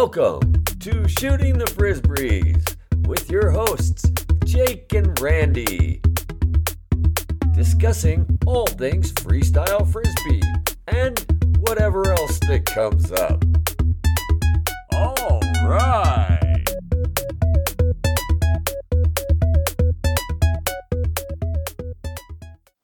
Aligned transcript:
Welcome 0.00 0.62
to 0.78 1.08
Shooting 1.08 1.58
the 1.58 1.64
Frisbees 1.64 2.76
with 3.08 3.28
your 3.28 3.50
hosts, 3.50 4.08
Jake 4.44 4.92
and 4.94 5.18
Randy. 5.20 6.00
Discussing 7.52 8.38
all 8.46 8.68
things 8.68 9.12
freestyle 9.14 9.84
frisbee 9.90 10.40
and 10.86 11.18
whatever 11.58 12.12
else 12.12 12.38
that 12.46 12.64
comes 12.64 13.10
up. 13.10 13.44
All 14.92 15.40
right. 15.66 16.64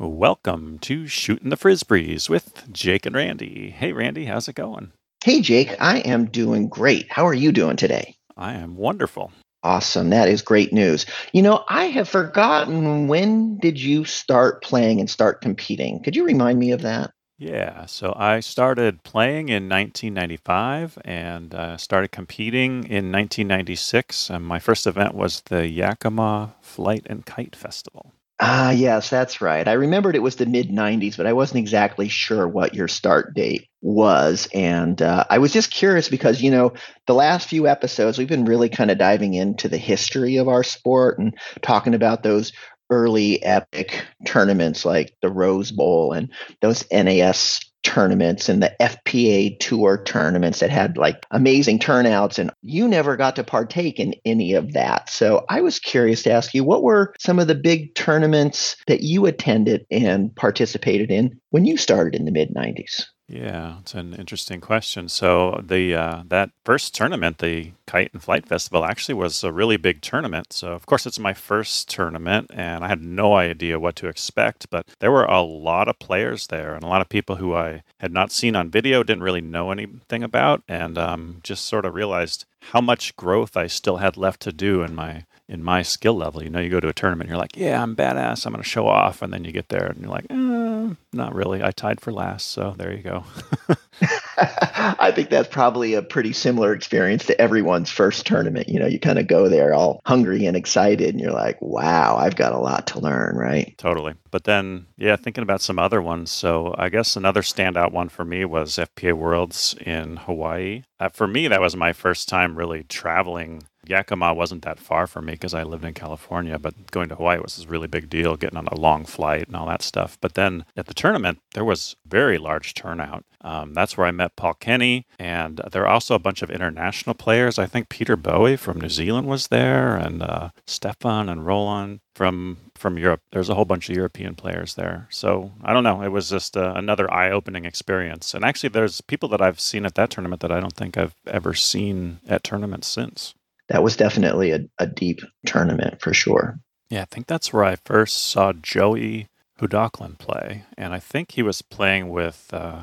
Welcome 0.01 0.81
to 0.81 1.07
Shooting 1.07 1.51
the 1.51 1.57
Frisbees 1.57 2.29
with 2.29 2.73
Jake 2.73 3.07
and 3.07 3.15
Randy. 3.15 3.71
Hey, 3.71 3.93
Randy, 3.93 4.25
how's 4.25 4.49
it 4.49 4.57
going? 4.57 4.91
Hey, 5.25 5.41
Jake, 5.41 5.75
I 5.81 6.01
am 6.01 6.27
doing 6.27 6.69
great. 6.69 7.11
How 7.11 7.27
are 7.27 7.33
you 7.33 7.51
doing 7.51 7.77
today? 7.77 8.15
I 8.37 8.53
am 8.53 8.77
wonderful. 8.77 9.33
Awesome. 9.63 10.11
That 10.11 10.29
is 10.29 10.43
great 10.43 10.71
news. 10.71 11.07
You 11.33 11.41
know, 11.41 11.65
I 11.71 11.87
have 11.87 12.11
forgotten 12.11 13.09
when 13.09 13.57
did 13.57 13.81
you 13.81 14.05
start 14.05 14.63
playing 14.63 15.01
and 15.01 15.09
start 15.09 15.41
competing? 15.41 16.03
Could 16.03 16.15
you 16.15 16.27
remind 16.27 16.59
me 16.59 16.73
of 16.73 16.83
that? 16.83 17.11
Yeah, 17.39 17.87
so 17.87 18.13
I 18.15 18.41
started 18.41 19.03
playing 19.03 19.49
in 19.49 19.67
1995 19.67 20.99
and 21.07 21.55
uh, 21.55 21.79
started 21.79 22.13
competing 22.13 22.85
in 22.85 23.11
1996. 23.11 24.29
And 24.29 24.45
my 24.45 24.59
first 24.59 24.87
event 24.87 25.15
was 25.15 25.41
the 25.47 25.67
Yakima 25.67 26.55
Flight 26.61 27.07
and 27.09 27.25
Kite 27.25 27.57
Festival. 27.57 28.13
Ah, 28.47 28.73
yes, 28.73 29.09
that's 29.09 29.41
right. 29.41 29.67
I 29.67 29.73
remembered 29.73 30.15
it 30.15 30.23
was 30.23 30.37
the 30.37 30.45
mid 30.45 30.71
90s, 30.71 31.17
but 31.17 31.27
I 31.27 31.33
wasn't 31.33 31.61
exactly 31.61 32.09
sure 32.09 32.47
what 32.47 32.75
your 32.75 32.89
start 32.89 33.35
date 33.35 33.69
was. 33.81 34.49
And 34.53 35.01
uh, 35.01 35.25
I 35.31 35.39
was 35.39 35.51
just 35.51 35.71
curious 35.71 36.11
because, 36.11 36.43
you 36.43 36.51
know, 36.51 36.75
the 37.07 37.15
last 37.15 37.49
few 37.49 37.67
episodes, 37.67 38.19
we've 38.19 38.29
been 38.29 38.45
really 38.45 38.69
kind 38.69 38.91
of 38.91 38.99
diving 38.99 39.33
into 39.33 39.67
the 39.67 39.79
history 39.79 40.37
of 40.37 40.49
our 40.49 40.63
sport 40.63 41.19
and 41.19 41.35
talking 41.63 41.95
about 41.95 42.23
those 42.23 42.53
early 42.91 43.43
epic 43.43 44.05
tournaments 44.27 44.85
like 44.85 45.15
the 45.23 45.31
Rose 45.31 45.73
Bowl 45.73 46.13
and 46.13 46.31
those 46.61 46.85
NAS 46.93 47.61
tournaments 47.85 48.49
and 48.49 48.63
the 48.63 48.75
FPA 48.81 49.59
tour 49.61 50.03
tournaments 50.05 50.61
that 50.61 50.71
had 50.71 50.97
like 50.97 51.25
amazing 51.31 51.79
turnouts 51.79 52.39
and 52.39 52.51
you 52.63 52.89
never 52.89 53.17
got 53.17 53.37
to 53.37 53.45
partake 53.45 54.01
in 54.01 54.15
any 54.25 54.55
of 54.55 54.73
that. 54.73 55.09
So 55.09 55.45
I 55.49 55.61
was 55.61 55.79
curious 55.79 56.23
to 56.25 56.33
ask 56.33 56.55
you 56.55 56.65
what 56.65 56.83
were 56.83 57.15
some 57.21 57.39
of 57.39 57.47
the 57.47 57.55
big 57.55 57.95
tournaments 57.95 58.77
that 58.87 59.03
you 59.03 59.27
attended 59.27 59.87
and 59.91 60.35
participated 60.35 61.11
in 61.11 61.39
when 61.51 61.65
you 61.65 61.77
started 61.77 62.17
in 62.17 62.25
the 62.25 62.33
mid 62.33 62.53
90s? 62.55 63.05
Yeah, 63.27 63.79
it's 63.81 63.95
an 63.95 64.13
interesting 64.13 64.61
question. 64.61 65.09
So 65.09 65.59
the 65.65 65.95
uh, 65.95 66.23
that 66.29 66.51
first 66.63 66.95
tournament, 66.95 67.39
the 67.39 67.73
Kite 67.87 68.11
and 68.13 68.23
Flight 68.23 68.47
Festival, 68.47 68.85
actually 68.85 69.15
was 69.15 69.43
a 69.43 69.51
really 69.51 69.79
big 69.79 70.03
tournament. 70.03 70.53
So 70.53 70.73
of 70.73 70.85
course 70.85 71.07
it's 71.07 71.19
my 71.19 71.33
first 71.33 71.89
tournament, 71.89 72.51
and 72.53 72.85
I 72.85 72.89
had 72.89 73.01
no 73.03 73.35
idea 73.35 73.81
what 73.81 73.97
to 73.97 74.09
expect. 74.09 74.69
But 74.69 74.87
there 74.99 75.11
were 75.11 75.25
a 75.25 75.41
lot 75.41 75.89
of 75.89 75.99
players 75.99 76.49
there, 76.49 76.75
and 76.75 76.85
a 76.85 76.87
lot 76.87 77.01
of 77.01 77.09
people 77.09 77.37
who 77.37 77.55
I 77.55 77.83
had 77.99 78.13
not 78.13 78.31
seen 78.31 78.55
on 78.55 78.71
video, 78.71 79.03
didn't 79.03 79.23
really 79.23 79.41
know 79.41 79.71
anything 79.71 80.23
about, 80.23 80.63
and 80.69 80.99
um, 80.99 81.41
just 81.43 81.65
sort 81.65 81.87
of 81.87 81.95
realized 81.95 82.45
how 82.73 82.83
much 82.83 83.17
growth 83.17 83.57
I 83.57 83.69
still 83.69 83.97
had 83.99 84.19
left 84.19 84.41
to 84.43 84.53
do 84.53 84.83
in 84.83 84.95
my 84.95 85.25
in 85.49 85.63
my 85.63 85.83
skill 85.83 86.15
level. 86.15 86.43
You 86.43 86.51
know, 86.51 86.61
you 86.61 86.71
go 86.71 86.81
to 86.81 86.89
a 86.89 86.95
tournament, 86.95 87.29
you're 87.29 87.39
like, 87.39 87.57
yeah, 87.57 87.83
I'm 87.83 87.95
badass, 87.95 88.47
I'm 88.47 88.53
going 88.53 88.63
to 88.63 88.69
show 88.69 88.87
off, 88.87 89.23
and 89.23 89.33
then 89.33 89.45
you 89.45 89.53
get 89.53 89.69
there 89.69 89.87
and 89.87 90.01
you're 90.01 90.11
like, 90.11 90.27
eh, 90.31 90.95
not 91.13 91.35
really. 91.35 91.63
I 91.63 91.71
tied 91.71 92.01
for 92.01 92.13
last, 92.13 92.49
so 92.49 92.75
there 92.77 92.93
you 92.93 93.03
go. 93.03 93.25
I 94.37 95.13
think 95.15 95.31
that's 95.31 95.49
probably 95.49 95.95
a 95.95 96.03
pretty 96.03 96.33
similar 96.33 96.75
experience 96.75 97.27
to 97.27 97.41
everyone's 97.41 97.91
first 97.91 98.27
tournament. 98.27 98.69
You 98.69 98.81
know, 98.81 98.87
you 98.87 98.99
kind 98.99 99.19
of 99.19 99.27
go 99.27 99.49
there 99.49 99.75
all 99.75 100.01
hungry 100.05 100.47
and 100.47 100.57
excited, 100.57 101.11
and 101.11 101.21
you're 101.21 101.33
like, 101.33 101.61
wow, 101.61 102.17
I've 102.17 102.37
got 102.37 102.53
a 102.53 102.59
lot 102.59 102.87
to 102.89 103.01
learn, 103.01 103.37
right? 103.37 103.77
Totally. 103.79 104.15
But 104.31 104.45
then, 104.45 104.87
yeah, 104.97 105.17
thinking 105.17 105.43
about 105.43 105.61
some 105.61 105.79
other 105.79 106.03
ones. 106.03 106.33
So 106.33 106.75
I 106.77 106.89
guess 106.89 107.17
another 107.17 107.43
standout 107.43 107.93
one 107.93 108.09
for 108.09 108.25
me 108.25 108.45
was 108.45 108.77
FPA 108.77 109.13
Worlds 109.13 109.77
in 109.85 110.17
Hawaii. 110.17 110.83
Uh, 110.99 111.09
for 111.09 111.27
me, 111.27 111.49
that 111.49 111.61
was 111.61 111.77
my 111.77 111.93
first 111.93 112.29
time 112.29 112.57
really 112.57 112.83
traveling 112.85 113.63
Yakima 113.89 114.35
wasn't 114.35 114.63
that 114.63 114.79
far 114.79 115.07
for 115.07 115.21
me 115.23 115.33
because 115.33 115.55
I 115.55 115.63
lived 115.63 115.85
in 115.85 115.95
California, 115.95 116.59
but 116.59 116.91
going 116.91 117.09
to 117.09 117.17
Hawaii 117.17 117.41
was 117.41 117.65
a 117.65 117.69
really 117.69 117.87
big 117.87 118.09
deal, 118.09 118.37
getting 118.37 118.59
on 118.59 118.67
a 118.69 118.79
long 118.79 119.05
flight 119.05 119.47
and 119.47 119.57
all 119.57 119.67
that 119.69 119.83
stuff. 119.83 120.19
But 120.21 120.35
then 120.35 120.65
at 120.77 120.87
the 120.87 120.95
tournament, 120.95 121.41
there 121.55 121.65
was 121.65 121.97
very 122.07 122.39
large 122.39 122.75
turnout. 122.75 123.25
Um, 123.41 123.75
that's 123.75 123.97
where 123.97 124.07
I 124.07 124.11
met 124.11 124.37
Paul 124.37 124.55
Kenny, 124.55 125.07
and 125.19 125.61
there 125.71 125.83
are 125.83 125.89
also 125.89 126.15
a 126.15 126.19
bunch 126.19 126.41
of 126.41 126.51
international 126.51 127.15
players. 127.15 127.59
I 127.59 127.67
think 127.67 127.91
Peter 127.91 128.17
Bowie 128.17 128.57
from 128.57 128.81
New 128.81 128.89
Zealand 128.89 129.29
was 129.29 129.49
there, 129.49 129.97
and 129.97 130.23
uh, 130.23 130.49
Stefan 130.67 131.29
and 131.29 131.45
Roland 131.45 132.01
from 132.15 132.71
from 132.75 132.97
Europe. 132.99 133.21
There's 133.33 133.51
a 133.51 133.55
whole 133.55 133.67
bunch 133.67 133.89
of 133.89 133.97
European 133.97 134.35
players 134.35 134.75
there. 134.75 135.09
So 135.11 135.53
I 135.63 135.73
don't 135.73 135.85
know. 135.85 136.03
It 136.03 136.09
was 136.09 136.31
just 136.31 136.57
uh, 136.57 136.73
another 136.75 137.13
eye-opening 137.13 137.67
experience. 137.67 138.35
And 138.35 138.45
actually, 138.45 138.71
there's 138.71 139.01
people 139.03 139.29
that 139.31 139.43
I've 139.43 139.61
seen 139.61 139.85
at 139.85 139.95
that 139.97 140.11
tournament 140.11 140.41
that 140.41 140.53
I 140.53 140.61
don't 140.61 140.75
think 140.75 140.97
I've 140.97 141.15
ever 141.27 141.55
seen 141.55 142.21
at 142.27 142.45
tournaments 142.45 142.89
since 142.89 143.35
that 143.69 143.83
was 143.83 143.97
definitely 143.97 144.53
a, 144.53 144.61
a 144.79 144.87
deep 144.87 145.21
tournament 145.47 146.01
for 146.01 146.13
sure. 146.13 146.59
Yeah, 146.91 147.03
I 147.03 147.07
think 147.07 147.27
that's 147.27 147.53
where 147.53 147.65
I 147.65 147.77
first 147.85 148.23
saw 148.23 148.53
Joey 148.53 149.29
Hudoklin 149.61 150.19
play, 150.19 150.65
and 150.77 150.93
I 150.93 150.99
think 150.99 151.33
he 151.33 151.43
was 151.43 151.63
playing 151.63 152.11
with 152.11 152.51
uh, 152.53 152.83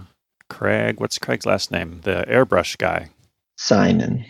Craig. 0.49 0.99
What's 0.99 1.19
Craig's 1.19 1.45
last 1.45 1.71
name? 1.71 2.01
The 2.03 2.25
airbrush 2.27 2.77
guy. 2.77 3.09
Simon. 3.57 4.25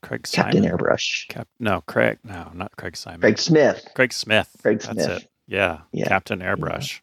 Craig 0.00 0.26
Simon. 0.26 0.52
Captain 0.52 0.70
Airbrush. 0.70 1.28
Cap- 1.28 1.48
no, 1.58 1.82
Craig. 1.86 2.18
No, 2.24 2.50
not 2.54 2.76
Craig 2.76 2.96
Simon. 2.96 3.20
Craig 3.20 3.38
Smith. 3.38 3.86
Craig 3.94 4.12
Smith. 4.12 4.48
Craig 4.62 4.82
Smith. 4.82 4.96
That's 4.96 5.22
it. 5.22 5.28
Yeah. 5.46 5.80
Yeah. 5.92 6.08
Captain 6.08 6.40
Airbrush. 6.40 7.00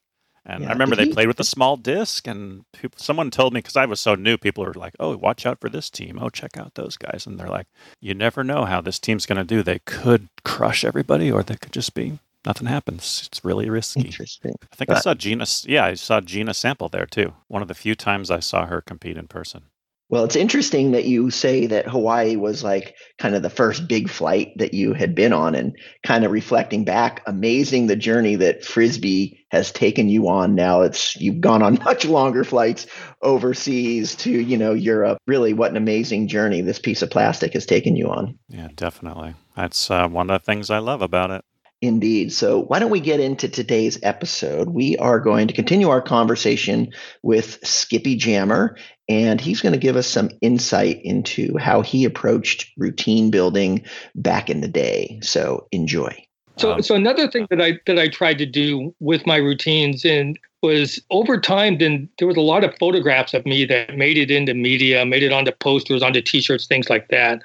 And 0.50 0.64
Yeah. 0.64 0.70
I 0.70 0.74
remember 0.74 0.96
Did 0.96 1.06
they 1.06 1.10
he- 1.10 1.14
played 1.14 1.28
with 1.28 1.40
a 1.40 1.44
small 1.44 1.78
disc, 1.78 2.28
and 2.28 2.64
people, 2.74 2.98
someone 3.00 3.30
told 3.30 3.54
me 3.54 3.60
because 3.60 3.76
I 3.76 3.86
was 3.86 4.00
so 4.00 4.16
new, 4.16 4.38
people 4.38 4.66
were 4.66 4.74
like, 4.74 4.96
"Oh, 5.00 5.16
watch 5.16 5.46
out 5.46 5.60
for 5.62 5.70
this 5.70 5.90
team. 5.90 6.18
Oh, 6.20 6.30
check 6.30 6.58
out 6.58 6.74
those 6.76 6.98
guys." 6.98 7.28
And 7.28 7.40
they're 7.40 7.48
like, 7.48 7.68
"You 8.02 8.14
never 8.16 8.44
know 8.44 8.66
how 8.66 8.82
this 8.82 8.98
team's 9.00 9.26
going 9.28 9.38
to 9.38 9.44
do. 9.56 9.62
They 9.62 9.80
could 9.80 10.28
crush 10.44 10.84
everybody, 10.84 11.32
or 11.32 11.44
they 11.44 11.56
could 11.56 11.72
just 11.74 11.94
be 11.94 12.20
nothing 12.46 12.68
happens. 12.68 13.28
It's 13.28 13.46
really 13.46 13.70
risky." 13.70 14.02
Interesting. 14.02 14.56
I 14.72 14.76
think 14.76 14.90
I 14.90 15.00
saw 15.00 15.14
Gina. 15.14 15.46
Yeah, 15.66 15.86
I 15.86 15.94
saw 15.94 16.20
Gina 16.20 16.54
Sample 16.56 16.90
there 16.90 17.06
too. 17.06 17.34
One 17.48 17.62
of 17.62 17.68
the 17.68 17.76
few 17.76 17.94
times 17.96 18.32
I 18.32 18.40
saw 18.40 18.66
her 18.66 18.82
compete 18.82 19.18
in 19.18 19.28
person. 19.28 19.66
Well, 20.10 20.24
it's 20.24 20.36
interesting 20.36 20.92
that 20.92 21.06
you 21.06 21.30
say 21.30 21.68
that 21.68 21.88
Hawaii 21.88 22.36
was 22.36 22.64
like 22.64 22.96
kind 23.20 23.36
of 23.36 23.44
the 23.44 23.50
first 23.50 23.88
big 23.88 24.10
flight 24.10 24.58
that 24.58 24.74
you 24.74 24.94
had 24.94 25.14
been 25.14 25.34
on 25.34 25.54
and 25.54 25.78
kind 26.04 26.26
of 26.26 26.32
reflecting 26.32 26.84
back, 26.84 27.22
amazing 27.28 27.86
the 27.86 27.96
journey 27.96 28.36
that 28.36 28.66
Frisbee 28.66 29.40
has 29.52 29.72
taken 29.72 30.10
you 30.10 30.28
on. 30.28 30.56
Now 30.56 30.82
it's 30.82 31.16
you've 31.18 31.42
gone 31.42 31.62
on 31.62 31.78
much 31.86 32.06
longer 32.06 32.44
flights 32.44 32.88
overseas 33.22 34.16
to, 34.18 34.32
you 34.32 34.58
know, 34.58 34.74
Europe. 34.74 35.20
Really 35.28 35.54
what 35.54 35.72
an 35.72 35.78
amazing 35.78 36.28
journey 36.28 36.62
this 36.62 36.80
piece 36.80 37.04
of 37.04 37.12
plastic 37.12 37.54
has 37.54 37.68
taken 37.68 37.96
you 37.96 38.10
on. 38.10 38.38
Yeah, 38.48 38.70
definitely. 38.76 39.36
That's 39.56 39.92
uh, 39.92 40.08
one 40.08 40.32
of 40.32 40.42
the 40.42 40.46
things 40.46 40.72
I 40.72 40.80
love 40.80 41.04
about 41.04 41.30
it. 41.30 41.46
Indeed. 41.82 42.34
So, 42.34 42.64
why 42.64 42.80
don't 42.80 42.90
we 42.90 43.00
get 43.00 43.22
into 43.22 43.48
today's 43.48 43.98
episode? 44.04 44.70
We 44.70 44.98
are 44.98 45.20
going 45.20 45.48
to 45.48 45.54
continue 45.54 45.88
our 45.88 46.02
conversation 46.02 46.92
with 47.24 47.66
Skippy 47.66 48.18
Jammer, 48.18 48.76
and 49.08 49.40
he's 49.40 49.62
going 49.62 49.72
to 49.72 49.80
give 49.80 49.96
us 49.96 50.08
some 50.08 50.30
insight 50.42 51.00
into 51.04 51.58
how 51.58 51.82
he 51.82 52.04
approached 52.04 52.70
routine 52.78 53.32
building 53.32 53.86
back 54.14 54.50
in 54.50 54.60
the 54.60 54.68
day. 54.68 55.20
So, 55.24 55.68
enjoy. 55.72 56.26
So, 56.58 56.74
Um, 56.74 56.82
so 56.82 56.96
another 56.96 57.30
thing 57.30 57.48
that 57.50 57.62
I 57.62 57.80
that 57.86 57.98
I 57.98 58.10
tried 58.10 58.38
to 58.40 58.46
do 58.46 58.94
with 59.00 59.26
my 59.26 59.38
routines 59.38 60.04
and 60.04 60.38
was 60.62 61.02
over 61.10 61.40
time. 61.40 61.78
Then 61.78 62.10
there 62.20 62.28
was 62.28 62.38
a 62.38 62.42
lot 62.42 62.64
of 62.64 62.76
photographs 62.78 63.34
of 63.34 63.46
me 63.46 63.64
that 63.66 63.96
made 63.96 64.18
it 64.18 64.30
into 64.30 64.54
media, 64.54 65.06
made 65.06 65.24
it 65.24 65.32
onto 65.32 65.52
posters, 65.54 66.04
onto 66.04 66.22
T-shirts, 66.22 66.68
things 66.68 66.90
like 66.90 67.08
that. 67.08 67.42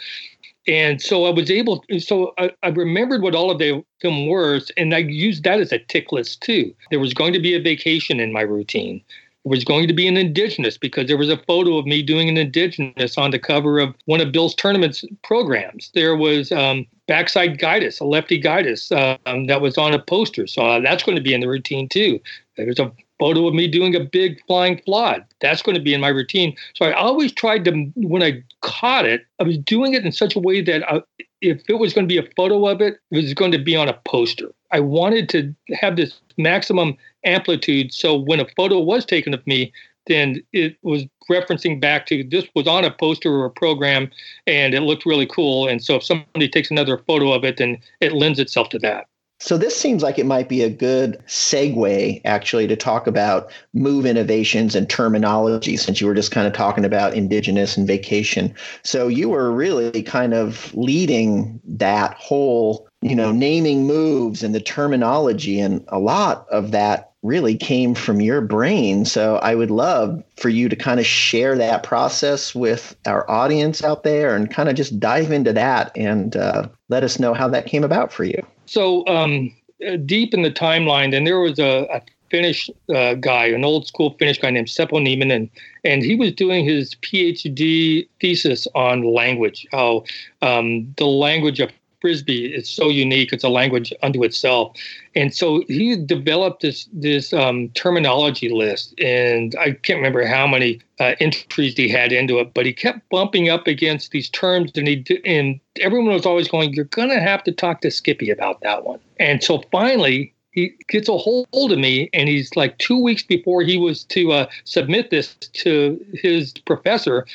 And 0.66 1.00
so 1.00 1.25
I 1.26 1.31
was 1.31 1.50
able. 1.50 1.84
So 1.99 2.32
I, 2.38 2.50
I 2.62 2.69
remembered 2.69 3.22
what 3.22 3.34
all 3.34 3.50
of 3.50 3.58
them 3.58 4.26
were, 4.26 4.61
and 4.76 4.94
I 4.94 4.99
used 4.99 5.44
that 5.44 5.61
as 5.61 5.72
a 5.72 5.78
tick 5.78 6.11
list 6.11 6.40
too. 6.40 6.75
There 6.90 7.00
was 7.00 7.12
going 7.12 7.32
to 7.34 7.40
be 7.40 7.55
a 7.55 7.61
vacation 7.61 8.19
in 8.19 8.32
my 8.32 8.40
routine. 8.40 9.02
There 9.44 9.50
was 9.50 9.64
going 9.64 9.88
to 9.88 9.94
be 9.94 10.08
an 10.08 10.16
indigenous 10.16 10.78
because 10.78 11.06
there 11.06 11.19
was 11.19 11.28
a 11.28 11.37
photo 11.37 11.76
of 11.76 11.84
me 11.84 12.02
doing 12.02 12.31
an 12.31 12.38
indigenous 12.38 13.19
on 13.19 13.31
the 13.31 13.38
cover 13.38 13.78
of 13.78 13.94
one 14.06 14.22
of 14.22 14.32
Bill's 14.32 14.55
tournaments 14.55 15.05
programs. 15.22 15.90
There 15.94 16.16
was 16.16 16.50
um, 16.50 16.87
backside 17.06 17.58
guidus, 17.58 18.00
a 18.00 18.05
lefty 18.05 18.40
guidus 18.40 18.90
um, 19.26 19.46
that 19.49 19.60
was 19.60 19.76
on 19.76 19.93
a 19.93 19.99
poster. 19.99 20.46
So 20.46 20.62
uh, 20.64 20.81
that's 20.81 21.02
going 21.02 21.17
to 21.17 21.22
be 21.22 21.34
in 21.34 21.40
the 21.40 21.49
routine 21.49 21.90
too. 21.90 22.20
There's 22.56 22.79
a 22.79 22.93
photo 23.19 23.47
of 23.47 23.55
me 23.55 23.69
doing 23.69 23.95
a 23.95 24.01
big 24.01 24.41
flying 24.47 24.81
flod. 24.85 25.25
That's 25.41 25.62
going 25.62 25.77
to 25.77 25.83
be 25.83 25.95
in 25.95 26.01
my 26.01 26.09
routine. 26.09 26.56
So 26.75 26.87
I 26.87 26.93
always 26.93 27.33
tried 27.33 27.65
to, 27.65 27.73
when 27.95 28.23
I 28.23 28.43
caught 28.61 29.06
it, 29.06 29.27
I 29.41 29.45
was 29.45 29.59
doing 29.59 29.95
it 29.95 30.05
in 30.05 30.12
such 30.12 30.37
a 30.37 30.41
way 30.41 30.61
that 30.62 30.89
I, 30.91 31.03
if 31.41 31.62
it 31.69 31.75
was 31.75 31.93
going 31.93 32.09
to 32.09 32.12
be 32.12 32.19
a 32.19 32.31
photo 32.37 32.67
of 32.67 32.81
it, 32.81 32.95
it 33.11 33.17
was 33.23 33.35
going 33.35 33.53
to 33.53 33.59
be 33.59 33.77
on 33.77 33.89
a 33.89 33.99
poster. 34.05 34.53
I 34.71 34.81
wanted 34.81 35.29
to 35.31 35.55
have 35.75 35.97
this 35.97 36.21
maximum 36.37 36.97
amplitude. 37.25 37.93
So 37.93 38.17
when 38.17 38.41
a 38.41 38.47
photo 38.56 38.81
was 38.81 39.05
taken 39.05 39.35
of 39.35 39.47
me, 39.47 39.73
then 40.06 40.43
it 40.53 40.77
was 40.83 41.05
referencing 41.31 41.81
back 41.81 42.06
to 42.06 42.25
this 42.25 42.47
was 42.55 42.67
on 42.67 42.85
a 42.85 42.91
poster 42.91 43.33
or 43.33 43.47
a 43.47 43.51
program 43.51 44.11
and 44.47 44.75
it 44.75 44.83
looked 44.83 45.06
really 45.06 45.27
cool. 45.27 45.67
And 45.67 45.83
so 45.83 45.97
if 45.97 46.05
somebody 46.05 46.49
takes 46.49 46.71
another 46.71 46.99
photo 47.06 47.33
of 47.33 47.45
it, 47.45 47.56
then 47.56 47.79
it 48.01 48.12
lends 48.12 48.39
itself 48.39 48.69
to 48.71 48.79
that. 48.81 49.06
So 49.40 49.58
this 49.58 49.78
seems 49.78 50.02
like 50.02 50.19
it 50.19 50.26
might 50.26 50.48
be 50.48 50.62
a 50.62 50.70
good 50.70 51.20
segue 51.26 52.20
actually 52.25 52.66
to 52.69 52.76
talk 52.76 53.06
about 53.06 53.52
move 53.75 54.06
innovations 54.06 54.75
and 54.75 54.88
terminology 54.88 55.76
since 55.76 56.00
you 56.00 56.06
were 56.06 56.14
just 56.14 56.31
kind 56.31 56.46
of 56.46 56.52
talking 56.52 56.84
about 56.84 57.14
indigenous 57.14 57.76
and 57.76 57.86
vacation. 57.86 58.54
So 58.84 59.08
you 59.08 59.28
were 59.28 59.52
really 59.52 60.02
kind 60.02 60.34
of 60.34 60.72
leading 60.75 61.60
that 61.66 62.14
whole, 62.14 62.88
you 63.02 63.14
know, 63.14 63.32
naming 63.32 63.86
moves 63.86 64.42
and 64.42 64.54
the 64.54 64.60
terminology 64.60 65.60
and 65.60 65.84
a 65.88 65.98
lot 65.98 66.46
of 66.50 66.70
that 66.70 67.10
really 67.25 67.56
came 67.56 67.94
from 67.94 68.20
your 68.20 68.40
brain. 68.40 69.04
So 69.04 69.36
I 69.36 69.54
would 69.54 69.70
love 69.70 70.22
for 70.36 70.50
you 70.50 70.69
to 70.69 70.76
kind 70.76 71.00
of 71.00 71.06
share 71.06 71.56
that 71.56 71.82
process 71.82 72.54
with 72.54 72.94
our 73.06 73.28
audience 73.31 73.82
out 73.82 74.04
there 74.04 74.36
and 74.36 74.50
kind 74.50 74.69
of 74.69 74.75
just 74.75 75.00
dive 75.00 75.32
into 75.32 75.52
that 75.54 75.90
and 75.96 76.36
uh, 76.36 76.69
let 76.90 77.02
us 77.02 77.19
know 77.19 77.34
how 77.34 77.48
that 77.48 77.66
came 77.66 77.82
about 77.82 78.12
for 78.12 78.25
you. 78.25 78.40
So 78.66 79.06
um, 79.06 79.55
uh, 79.87 79.96
deep 79.96 80.34
in 80.34 80.43
the 80.43 80.50
timeline, 80.50 81.16
and 81.16 81.26
there 81.26 81.40
was 81.40 81.58
a, 81.58 81.87
a 81.93 82.02
Finnish 82.31 82.69
uh, 82.93 83.14
guy, 83.14 83.46
an 83.46 83.64
old 83.64 83.87
school 83.87 84.16
Finnish 84.19 84.38
guy 84.38 84.50
named 84.50 84.66
Seppo 84.66 85.00
Nieminen, 85.00 85.49
and 85.84 86.02
he 86.02 86.16
was 86.16 86.32
doing 86.32 86.64
his 86.64 86.94
PhD 86.96 88.08
thesis 88.20 88.66
on 88.75 89.02
language, 89.02 89.66
how 89.70 90.05
um, 90.43 90.93
the 90.96 91.06
language 91.06 91.61
of 91.61 91.70
frisbee 92.05 92.55
is 92.55 92.69
so 92.69 92.91
unique. 92.91 93.33
It's 93.33 93.45
a 93.45 93.49
language 93.49 93.91
unto 94.03 94.23
itself, 94.25 94.77
and 95.15 95.35
so 95.35 95.65
he 95.69 95.97
developed 95.97 96.61
this 96.61 96.87
this 96.93 97.33
um, 97.33 97.71
terminology 97.71 98.51
list, 98.51 98.95
and 99.01 99.56
I 99.59 99.71
can't 99.71 99.97
remember 99.97 100.27
how 100.27 100.47
many 100.47 100.83
uh, 101.01 101.15
entries 101.19 101.79
he 101.79 101.89
had 101.89 102.12
into 102.12 102.41
it, 102.41 102.53
but 102.53 102.67
he 102.67 102.75
kept 102.75 103.09
bumping 103.09 103.49
up 103.49 103.67
against 103.67 104.11
these 104.11 104.29
terms, 104.29 104.73
and 104.75 104.87
he 104.87 105.03
and 105.25 105.59
everyone 105.81 106.12
was 106.12 106.27
always 106.27 106.47
going, 106.47 106.75
"You're 106.75 106.85
gonna 106.85 107.21
have 107.21 107.43
to 107.45 107.53
talk 107.53 107.81
to 107.81 107.91
Skippy 107.91 108.29
about 108.29 108.61
that 108.61 108.85
one." 108.85 109.01
And 109.19 109.43
so 109.43 109.62
finally, 109.73 110.35
he 110.51 110.75
gets 110.89 111.09
a 111.09 111.17
hold 111.17 111.73
of 111.73 111.79
me 111.79 112.11
and 112.12 112.29
he's 112.29 112.55
like 112.55 112.77
two 112.77 112.99
weeks 112.99 113.23
before 113.23 113.62
he 113.62 113.79
was 113.79 114.05
to 114.05 114.31
uh, 114.31 114.47
submit 114.65 115.11
this 115.11 115.35
to 115.65 115.99
his 116.12 116.53
professor 116.67 117.27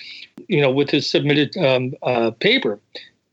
you 0.47 0.61
know 0.61 0.71
with 0.71 0.89
his 0.89 1.09
submitted 1.09 1.57
um, 1.57 1.93
uh, 2.03 2.31
paper 2.39 2.79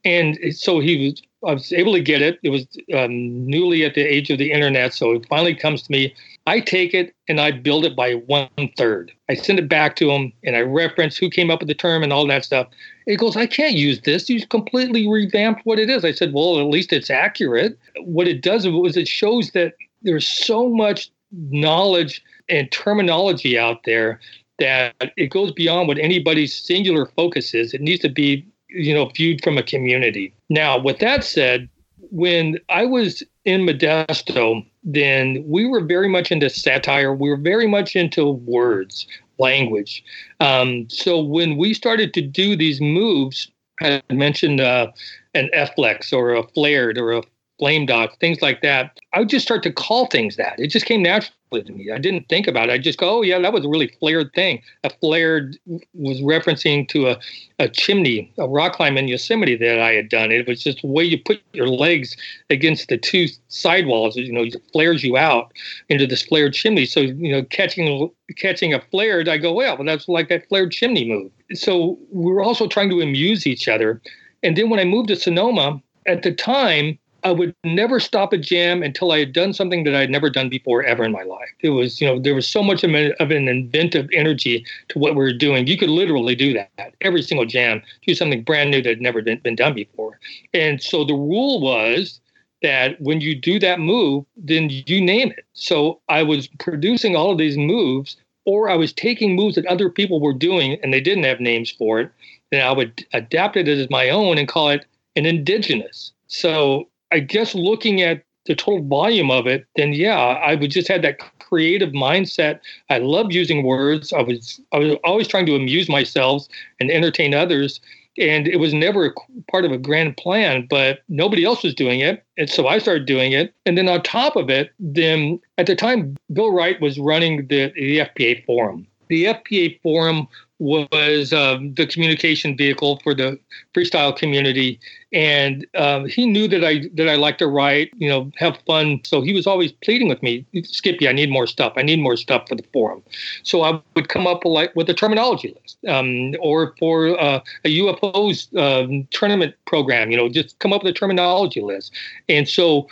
and 0.07 0.39
so 0.55 0.79
he 0.79 1.05
was 1.05 1.23
I 1.45 1.53
was 1.53 1.73
able 1.73 1.93
to 1.93 2.01
get 2.01 2.23
it. 2.23 2.39
It 2.43 2.51
was 2.51 2.67
um, 2.95 3.47
newly 3.47 3.85
at 3.85 3.95
the 3.95 4.01
age 4.01 4.31
of 4.31 4.39
the 4.39 4.53
internet, 4.53 4.95
so 4.95 5.13
it 5.13 5.27
finally 5.29 5.55
comes 5.55 5.83
to 5.83 5.93
me. 5.93 6.15
I 6.47 6.61
take 6.61 6.95
it 6.95 7.15
and 7.29 7.41
I 7.41 7.51
build 7.51 7.85
it 7.85 7.95
by 7.95 8.15
one 8.15 8.49
third. 8.77 9.13
I 9.29 9.35
send 9.35 9.59
it 9.59 9.69
back 9.69 9.97
to 9.97 10.11
him 10.11 10.33
and 10.45 10.57
I 10.57 10.61
reference 10.61 11.17
who 11.17 11.29
came 11.29 11.51
up 11.51 11.61
with 11.61 11.69
the 11.69 11.75
term 11.75 12.03
and 12.03 12.13
all 12.13 12.27
that 12.29 12.45
stuff. 12.45 12.69
It 13.07 13.19
goes, 13.19 13.37
I 13.37 13.47
can't 13.47 13.75
use 13.75 14.01
this. 14.03 14.31
You 14.31 14.47
completely 14.47 15.09
revamped 15.09 15.63
what 15.65 15.79
it 15.79 15.91
is. 15.91 16.05
I 16.05 16.13
said, 16.13 16.33
Well, 16.33 16.59
at 16.61 16.67
least 16.67 16.93
it's 16.93 17.11
accurate. 17.11 17.79
What 17.99 18.29
it 18.29 18.43
does 18.43 18.65
is 18.65 18.97
it 18.97 19.09
shows 19.09 19.51
that 19.51 19.75
there's 20.03 20.29
so 20.29 20.69
much 20.69 21.11
knowledge 21.33 22.23
and 22.49 22.71
terminology 22.71 23.59
out 23.59 23.83
there 23.85 24.21
that 24.59 24.95
it 25.17 25.27
goes 25.27 25.53
beyond 25.53 25.89
what 25.89 25.99
anybody's 25.99 26.55
singular 26.55 27.07
focus 27.07 27.53
is. 27.53 27.75
It 27.75 27.81
needs 27.81 28.01
to 28.03 28.09
be 28.09 28.47
you 28.69 28.95
know, 28.95 29.07
viewed 29.07 29.43
from 29.43 29.59
a 29.59 29.63
community. 29.63 30.33
Now, 30.49 30.79
with 30.79 30.99
that 31.01 31.25
said, 31.25 31.69
when 32.11 32.59
I 32.69 32.85
was 32.85 33.23
in 33.45 33.63
Modesto, 33.63 34.65
then 34.85 35.45
we 35.47 35.67
were 35.67 35.85
very 35.85 36.09
much 36.09 36.31
into 36.31 36.49
satire. 36.49 37.13
We 37.15 37.29
were 37.29 37.37
very 37.37 37.67
much 37.67 37.97
into 37.97 38.31
words, 38.31 39.07
language. 39.39 40.05
Um, 40.41 40.89
so 40.89 41.21
when 41.21 41.57
we 41.57 41.75
started 41.75 42.15
to 42.15 42.23
do 42.23 42.57
these 42.57 42.81
moves, 42.81 43.51
I 43.81 44.01
mentioned 44.11 44.61
uh, 44.61 44.93
an 45.35 45.51
F-flex 45.53 46.13
or 46.13 46.35
a 46.35 46.47
flared 46.49 46.97
or 46.97 47.13
a 47.13 47.23
flame 47.59 47.87
dot, 47.87 48.19
things 48.21 48.43
like 48.43 48.63
that. 48.63 48.99
I 49.13 49.21
would 49.21 49.29
just 49.29 49.45
start 49.45 49.63
to 49.65 49.73
call 49.73 50.07
things 50.07 50.37
that. 50.37 50.55
It 50.59 50.69
just 50.69 50.87
came 50.87 51.03
naturally 51.03 51.63
to 51.65 51.73
me. 51.73 51.91
I 51.91 51.99
didn't 51.99 52.29
think 52.29 52.47
about 52.47 52.69
it. 52.69 52.73
I 52.73 52.79
just 52.79 52.99
go, 52.99 53.19
oh 53.19 53.23
yeah, 53.23 53.39
that 53.39 53.53
was 53.53 53.65
a 53.65 53.69
really 53.69 53.89
flared 53.99 54.33
thing. 54.35 54.63
A 54.85 54.91
flared 54.91 55.57
was 55.95 56.21
referencing 56.21 56.89
to 56.89 57.09
a, 57.09 57.19
a 57.59 57.69
chimney, 57.69 58.33
a 58.39 58.49
rock 58.49 58.75
climb 58.75 58.97
in 58.97 59.09
Yosemite 59.09 59.57
that 59.57 59.81
I 59.81 59.93
had 59.93 60.09
done. 60.09 60.33
It 60.33 60.47
was 60.47 60.63
just 60.63 60.83
the 60.83 60.89
way 60.89 61.05
you 61.05 61.23
put 61.23 61.41
your 61.53 61.69
legs 61.69 62.17
against 62.51 62.89
the 62.89 62.99
two 62.99 63.29
sidewalls. 63.49 64.17
You 64.17 64.33
know, 64.33 64.43
it 64.43 64.57
flares 64.73 65.03
you 65.03 65.17
out 65.17 65.53
into 65.89 66.07
this 66.07 66.23
flared 66.23 66.53
chimney. 66.53 66.85
So 66.85 67.01
you 67.01 67.33
know, 67.33 67.43
catching 67.45 68.11
catching 68.37 68.75
a 68.75 68.81
flared, 68.91 69.29
I 69.29 69.39
go, 69.39 69.53
well, 69.53 69.77
well 69.77 69.87
that's 69.87 70.09
like 70.09 70.29
that 70.29 70.49
flared 70.49 70.73
chimney 70.73 71.09
move. 71.09 71.31
So 71.55 71.99
we 72.13 72.33
we're 72.33 72.45
also 72.45 72.67
trying 72.67 72.91
to 72.91 73.01
amuse 73.01 73.47
each 73.47 73.69
other. 73.69 74.03
And 74.43 74.57
then 74.57 74.69
when 74.69 74.81
I 74.81 74.85
moved 74.85 75.09
to 75.09 75.17
Sonoma, 75.17 75.81
at 76.07 76.23
the 76.23 76.33
time, 76.33 76.99
I 77.25 77.33
would 77.33 77.55
never 77.65 77.99
stop 77.99 78.33
a 78.33 78.39
jam 78.39 78.83
until 78.83 79.11
I 79.11 79.19
had 79.19 79.33
done 79.33 79.53
something 79.53 79.83
that 79.85 79.95
I 79.95 80.01
had 80.01 80.11
never 80.11 80.31
done 80.31 80.49
before 80.49 80.85
ever 80.85 81.03
in 81.03 81.13
my 81.13 81.23
life. 81.23 81.49
It 81.61 81.71
was, 81.71 82.01
you 82.01 82.07
know, 82.07 82.21
there 82.21 82.35
was 82.35 82.47
so 82.47 82.63
much 82.63 82.85
of 82.85 82.91
an 82.93 83.49
inventive 83.49 84.09
energy 84.13 84.65
to 84.89 84.99
what 84.99 85.15
we 85.15 85.19
were 85.25 85.33
doing. 85.33 85.67
You 85.67 85.77
could 85.77 85.91
literally 85.91 86.37
do 86.37 86.53
that 86.53 86.95
every 87.01 87.23
single 87.23 87.47
jam, 87.47 87.83
do 88.07 88.15
something 88.15 88.43
brand 88.43 88.71
new 88.71 88.81
that 88.83 88.89
had 88.89 89.01
never 89.01 89.23
been, 89.23 89.39
been 89.41 89.57
done 89.57 89.75
before. 89.75 90.21
And 90.55 90.81
so 90.81 91.05
the 91.05 91.15
rule 91.15 91.61
was 91.61 92.21
that 92.63 93.01
when 93.01 93.21
you 93.21 93.35
do 93.35 93.59
that 93.59 93.81
move, 93.81 94.25
then 94.37 94.71
you 94.71 95.01
name 95.01 95.31
it. 95.31 95.45
So 95.53 96.01
I 96.09 96.23
was 96.23 96.49
producing 96.59 97.17
all 97.17 97.33
of 97.33 97.39
these 97.39 97.57
moves, 97.57 98.17
or 98.45 98.69
I 98.69 98.77
was 98.77 98.93
taking 98.93 99.35
moves 99.35 99.57
that 99.57 99.67
other 99.67 99.91
people 99.91 100.21
were 100.21 100.33
doing 100.33 100.79
and 100.83 100.93
they 100.93 101.01
didn't 101.01 101.25
have 101.25 101.41
names 101.41 101.71
for 101.71 102.01
it. 102.01 102.11
Then 102.53 102.65
I 102.65 102.71
would 102.71 103.05
adapt 103.13 103.57
it 103.57 103.67
as 103.67 103.91
my 103.91 104.11
own 104.11 104.39
and 104.39 104.47
call 104.47 104.71
it 104.71 104.85
an 105.17 105.27
indigenous. 105.27 106.13
So 106.29 106.89
I 107.13 107.21
guess 107.21 107.55
looking 107.55 108.03
at 108.03 108.23
the 108.47 108.55
total 108.55 108.87
volume 108.87 109.31
of 109.31 109.47
it, 109.47 109.67
then 109.77 109.93
yeah, 109.93 110.19
I 110.19 110.55
would 110.55 110.71
just 110.71 110.89
have 110.89 111.03
that 111.03 111.19
creative 111.41 111.91
mindset. 111.91 112.61
I 112.91 112.99
love 112.99 113.33
using 113.33 113.65
words. 113.65 114.13
I 114.13 114.23
was 114.23 114.61
I 114.73 114.79
was 114.79 114.97
always 115.05 115.29
trying 115.29 115.47
to 115.47 115.57
amuse 115.57 115.89
myself 115.89 116.47
and 116.81 116.91
entertain 116.91 117.35
others. 117.35 117.81
And 118.19 118.49
it 118.49 118.57
was 118.57 118.73
never 118.73 119.15
part 119.51 119.67
of 119.67 119.73
a 119.73 119.79
grand 119.79 120.17
plan, 120.17 120.67
but 120.71 121.01
nobody 121.09 121.45
else 121.45 121.63
was 121.63 121.75
doing 121.75 122.01
it. 122.01 122.25
And 122.39 122.49
so 122.49 122.67
I 122.67 122.79
started 122.79 123.05
doing 123.05 123.33
it. 123.33 123.53
And 123.67 123.77
then 123.77 123.89
on 123.89 124.03
top 124.03 124.37
of 124.37 124.49
it, 124.49 124.71
then 124.81 125.39
at 125.59 125.67
the 125.67 125.77
time, 125.77 126.17
Bill 126.33 126.51
Wright 126.51 126.81
was 126.81 126.99
running 126.99 127.47
the, 127.49 127.73
the 127.75 127.99
FPA 127.99 128.43
forum. 128.47 128.87
The 129.09 129.27
FPA 129.27 129.79
forum 129.83 130.29
was 130.59 131.33
um, 131.33 131.75
the 131.75 131.87
communication 131.87 132.57
vehicle 132.57 132.99
for 133.03 133.15
the 133.15 133.39
freestyle 133.75 134.17
community, 134.17 134.81
and 135.13 135.67
um, 135.75 136.07
he 136.07 136.27
knew 136.27 136.49
that 136.49 136.65
I 136.65 136.89
that 136.95 137.09
I 137.09 137.17
liked 137.17 137.39
to 137.41 137.47
write, 137.47 137.91
you 137.97 138.09
know, 138.09 138.31
have 138.37 138.59
fun. 138.67 139.01
So 139.05 139.21
he 139.21 139.33
was 139.33 139.47
always 139.47 139.73
pleading 139.73 140.09
with 140.09 140.23
me, 140.23 140.47
Skippy, 140.65 141.09
I 141.09 141.13
need 141.13 141.31
more 141.31 141.47
stuff. 141.47 141.75
I 141.77 141.83
need 141.83 142.01
more 142.01 142.17
stuff 142.17 142.49
for 142.49 142.55
the 142.55 142.65
forum. 142.73 143.03
So 143.43 143.63
I 143.63 143.81
would 143.95 144.09
come 144.09 144.27
up 144.27 144.45
with 144.45 144.53
like 144.53 144.75
with 144.75 144.89
a 144.89 144.95
terminology 144.95 145.55
list, 145.63 145.79
um, 145.89 146.35
or 146.41 146.75
for 146.79 147.21
uh, 147.21 147.41
a 147.65 147.79
UFOs 147.79 148.57
um, 148.59 149.07
tournament 149.11 149.55
program, 149.67 150.11
you 150.11 150.17
know, 150.17 150.29
just 150.29 150.59
come 150.59 150.73
up 150.73 150.83
with 150.83 150.95
a 150.95 150.99
terminology 150.99 151.61
list. 151.61 151.93
And 152.29 152.49
so 152.49 152.89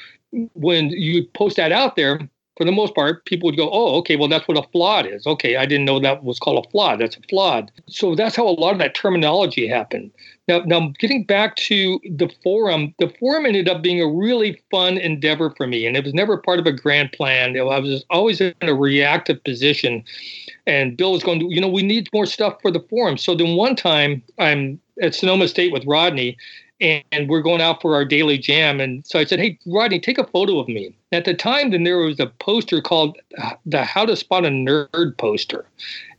when 0.55 0.91
you 0.91 1.25
post 1.29 1.57
that 1.57 1.73
out 1.73 1.97
there, 1.97 2.29
for 2.57 2.65
the 2.65 2.73
most 2.73 2.95
part, 2.95 3.25
people 3.25 3.47
would 3.49 3.57
go, 3.57 3.69
oh, 3.73 3.97
okay, 3.97 4.17
well, 4.17 4.29
that's 4.29 4.47
what 4.47 4.57
a 4.57 4.63
FLOD 4.63 5.13
is. 5.13 5.27
Okay, 5.27 5.57
I 5.57 5.67
didn't 5.67 5.87
know 5.87 5.99
that 5.99 6.23
was 6.23 6.39
called 6.39 6.65
a 6.65 6.69
FLOD. 6.69 7.01
That's 7.01 7.17
a 7.17 7.21
FLOD. 7.21 7.69
So 7.89 8.15
that's 8.15 8.37
how 8.37 8.47
a 8.47 8.51
lot 8.51 8.73
of 8.73 8.79
that 8.79 8.95
terminology 8.95 9.67
happened. 9.67 10.13
Now, 10.47 10.61
now 10.61 10.93
getting 11.01 11.25
back 11.25 11.57
to 11.57 11.99
the 12.05 12.31
forum, 12.43 12.95
the 12.99 13.13
forum 13.19 13.47
ended 13.47 13.69
up 13.69 13.83
being 13.83 14.01
a 14.01 14.07
really 14.07 14.63
fun 14.71 14.99
endeavor 14.99 15.51
for 15.57 15.67
me, 15.67 15.87
and 15.87 15.97
it 15.97 16.05
was 16.05 16.15
never 16.15 16.37
part 16.37 16.61
of 16.61 16.67
a 16.67 16.73
grand 16.73 17.13
plan. 17.13 17.59
I 17.59 17.79
was 17.79 18.05
always 18.11 18.41
in 18.41 18.55
a 18.61 18.75
reactive 18.75 19.43
position, 19.43 20.05
and 20.67 20.97
Bill 20.97 21.13
was 21.13 21.25
going, 21.25 21.41
to, 21.41 21.47
you 21.53 21.61
know, 21.61 21.69
we 21.69 21.83
need 21.83 22.09
more 22.13 22.27
stuff 22.27 22.59
for 22.63 22.71
the 22.71 22.85
forum. 22.91 23.19
So 23.19 23.35
then 23.35 23.57
one 23.57 23.75
time, 23.75 24.23
I'm 24.39 24.79
at 25.03 25.15
Sonoma 25.15 25.49
State 25.49 25.73
with 25.73 25.85
Rodney, 25.87 26.37
and 26.81 27.29
we're 27.29 27.43
going 27.43 27.61
out 27.61 27.81
for 27.81 27.95
our 27.95 28.05
daily 28.05 28.37
jam. 28.37 28.81
And 28.81 29.07
so 29.07 29.19
I 29.19 29.25
said, 29.25 29.39
Hey, 29.39 29.59
Rodney, 29.67 30.01
take 30.01 30.19
a 30.19 30.27
photo 30.27 30.59
of 30.59 30.69
me. 30.69 30.95
At 31.13 31.25
the 31.25 31.35
time, 31.35 31.71
then 31.71 31.85
there 31.85 31.99
was 31.99 32.19
a 32.19 32.27
poster 32.27 32.81
called 32.81 33.17
the 33.65 33.85
How 33.85 34.05
to 34.05 34.17
Spot 34.17 34.45
a 34.45 34.49
Nerd 34.49 35.17
poster. 35.17 35.67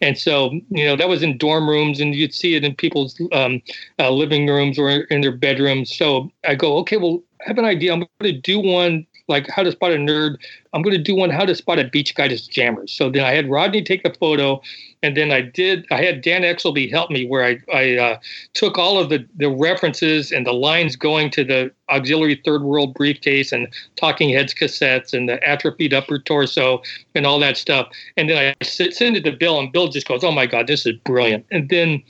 And 0.02 0.18
so, 0.18 0.52
you 0.70 0.86
know, 0.86 0.96
that 0.96 1.10
was 1.10 1.22
in 1.22 1.38
dorm 1.38 1.70
rooms 1.70 2.00
and 2.00 2.16
you'd 2.16 2.34
see 2.34 2.56
it 2.56 2.64
in 2.64 2.76
people's 2.76 3.20
um, 3.34 3.62
uh, 4.00 4.12
living 4.12 4.48
rooms 4.48 4.80
or 4.80 4.90
in 4.90 5.22
their 5.22 5.36
bedrooms. 5.36 5.96
So 5.96 6.32
I 6.48 6.56
go, 6.56 6.78
okay, 6.78 6.98
well, 6.98 7.22
I 7.42 7.44
have 7.48 7.58
an 7.58 7.66
idea. 7.66 7.94
I'm 7.94 8.00
going 8.00 8.34
to 8.34 8.40
do 8.40 8.60
one 8.60 9.06
like 9.28 9.48
how 9.50 9.64
to 9.64 9.72
spot 9.72 9.92
a 9.92 9.96
nerd. 9.96 10.38
I'm 10.74 10.82
going 10.82 10.96
to 10.96 11.02
do 11.02 11.16
one 11.16 11.30
how 11.30 11.46
to 11.46 11.56
spot 11.56 11.80
a 11.80 11.86
beach 11.86 12.14
guy 12.16 12.28
as 12.28 12.48
jammers. 12.48 12.92
So 12.92 13.10
then 13.10 13.24
I 13.24 13.32
had 13.32 13.50
Rodney 13.50 13.82
take 13.82 14.04
the 14.04 14.14
photo, 14.14 14.62
and 15.02 15.18
then 15.18 15.32
I 15.32 15.42
did. 15.42 15.86
I 15.92 16.04
had 16.04 16.22
Dan 16.22 16.42
Exelby 16.42 16.90
help 16.90 17.10
me 17.10 17.28
where 17.28 17.44
I 17.44 17.60
I 17.74 17.98
uh, 17.98 18.20
took 18.54 18.78
all 18.78 19.00
of 19.00 19.10
the 19.10 19.26
the 19.36 19.50
references 19.50 20.32
and 20.32 20.46
the 20.46 20.54
lines 20.54 20.96
going 20.96 21.32
to 21.32 21.44
the 21.44 21.72
auxiliary 21.90 22.42
third 22.46 22.64
world 22.64 22.94
briefcase 22.94 23.52
and 23.52 23.68
Talking 23.96 24.30
Heads 24.30 24.54
cassettes 24.54 25.14
and 25.14 25.28
the 25.30 25.42
atrophied 25.48 25.94
upper 25.94 26.20
torso 26.20 26.82
and 27.16 27.26
all 27.26 27.40
that 27.40 27.58
stuff, 27.58 27.90
and 28.18 28.30
then 28.30 28.38
I 28.38 28.64
send 28.64 29.18
it 29.18 29.24
to 29.24 29.32
Bill, 29.32 29.60
and 29.60 29.72
Bill 29.72 29.88
just 29.88 30.08
goes, 30.08 30.24
"Oh 30.24 30.32
my 30.32 30.46
God, 30.46 30.68
this 30.68 30.86
is 30.86 30.96
brilliant!" 31.06 31.46
And 31.52 31.70
then 31.70 32.04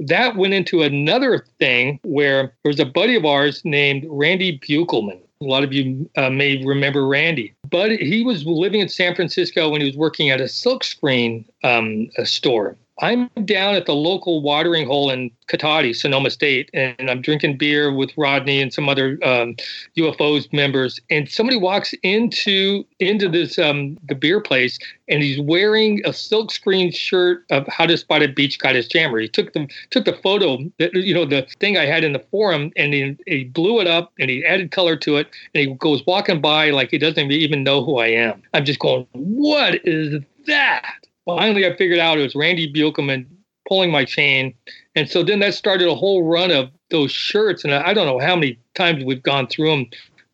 that 0.00 0.36
went 0.36 0.54
into 0.54 0.82
another 0.82 1.44
thing 1.58 1.98
where 2.04 2.52
there 2.62 2.70
was 2.70 2.80
a 2.80 2.86
buddy 2.86 3.16
of 3.16 3.24
ours 3.24 3.62
named 3.64 4.06
Randy 4.08 4.58
Buchelman. 4.58 5.20
A 5.40 5.44
lot 5.44 5.62
of 5.62 5.72
you 5.72 6.10
uh, 6.16 6.30
may 6.30 6.64
remember 6.64 7.06
Randy, 7.06 7.54
but 7.70 7.92
he 7.92 8.24
was 8.24 8.44
living 8.44 8.80
in 8.80 8.88
San 8.88 9.14
Francisco 9.14 9.68
when 9.70 9.80
he 9.80 9.86
was 9.86 9.96
working 9.96 10.30
at 10.30 10.40
a 10.40 10.44
silkscreen 10.44 11.44
um, 11.62 12.08
store. 12.24 12.76
I'm 13.00 13.28
down 13.44 13.74
at 13.74 13.86
the 13.86 13.94
local 13.94 14.42
watering 14.42 14.86
hole 14.86 15.10
in 15.10 15.30
Cotati, 15.46 15.94
Sonoma 15.94 16.30
State, 16.30 16.68
and 16.74 17.08
I'm 17.08 17.22
drinking 17.22 17.56
beer 17.56 17.92
with 17.92 18.10
Rodney 18.16 18.60
and 18.60 18.72
some 18.72 18.88
other 18.88 19.18
um, 19.22 19.54
UFOs 19.96 20.52
members. 20.52 21.00
And 21.08 21.28
somebody 21.28 21.56
walks 21.56 21.94
into 22.02 22.84
into 22.98 23.28
this 23.28 23.58
um, 23.58 23.98
the 24.08 24.14
beer 24.14 24.40
place, 24.40 24.78
and 25.08 25.22
he's 25.22 25.40
wearing 25.40 26.00
a 26.04 26.10
silkscreen 26.10 26.94
shirt 26.94 27.44
of 27.50 27.66
How 27.68 27.86
to 27.86 27.96
Spot 27.96 28.22
a 28.22 28.28
Beach 28.28 28.58
Goddess 28.58 28.88
Jammer. 28.88 29.20
He 29.20 29.28
took 29.28 29.52
the 29.52 29.68
took 29.90 30.04
the 30.04 30.14
photo, 30.14 30.58
that, 30.78 30.92
you 30.94 31.14
know, 31.14 31.24
the 31.24 31.46
thing 31.60 31.78
I 31.78 31.86
had 31.86 32.02
in 32.02 32.12
the 32.12 32.24
forum, 32.30 32.72
and 32.76 32.92
he, 32.92 33.16
he 33.26 33.44
blew 33.44 33.80
it 33.80 33.86
up 33.86 34.12
and 34.18 34.28
he 34.28 34.44
added 34.44 34.72
color 34.72 34.96
to 34.96 35.16
it, 35.18 35.28
and 35.54 35.68
he 35.68 35.74
goes 35.74 36.04
walking 36.06 36.40
by 36.40 36.70
like 36.70 36.90
he 36.90 36.98
doesn't 36.98 37.30
even 37.30 37.62
know 37.62 37.84
who 37.84 37.98
I 37.98 38.08
am. 38.08 38.42
I'm 38.54 38.64
just 38.64 38.80
going, 38.80 39.06
what 39.12 39.80
is 39.86 40.20
that? 40.46 41.07
Finally 41.36 41.66
I 41.66 41.76
figured 41.76 41.98
out 41.98 42.18
it 42.18 42.22
was 42.22 42.34
Randy 42.34 42.72
Buchelman 42.72 43.26
pulling 43.68 43.90
my 43.90 44.04
chain. 44.04 44.54
And 44.94 45.08
so 45.08 45.22
then 45.22 45.40
that 45.40 45.54
started 45.54 45.88
a 45.88 45.94
whole 45.94 46.24
run 46.24 46.50
of 46.50 46.70
those 46.90 47.12
shirts. 47.12 47.64
And 47.64 47.74
I 47.74 47.92
don't 47.92 48.06
know 48.06 48.18
how 48.18 48.34
many 48.34 48.58
times 48.74 49.04
we've 49.04 49.22
gone 49.22 49.46
through 49.46 49.70
them 49.70 49.86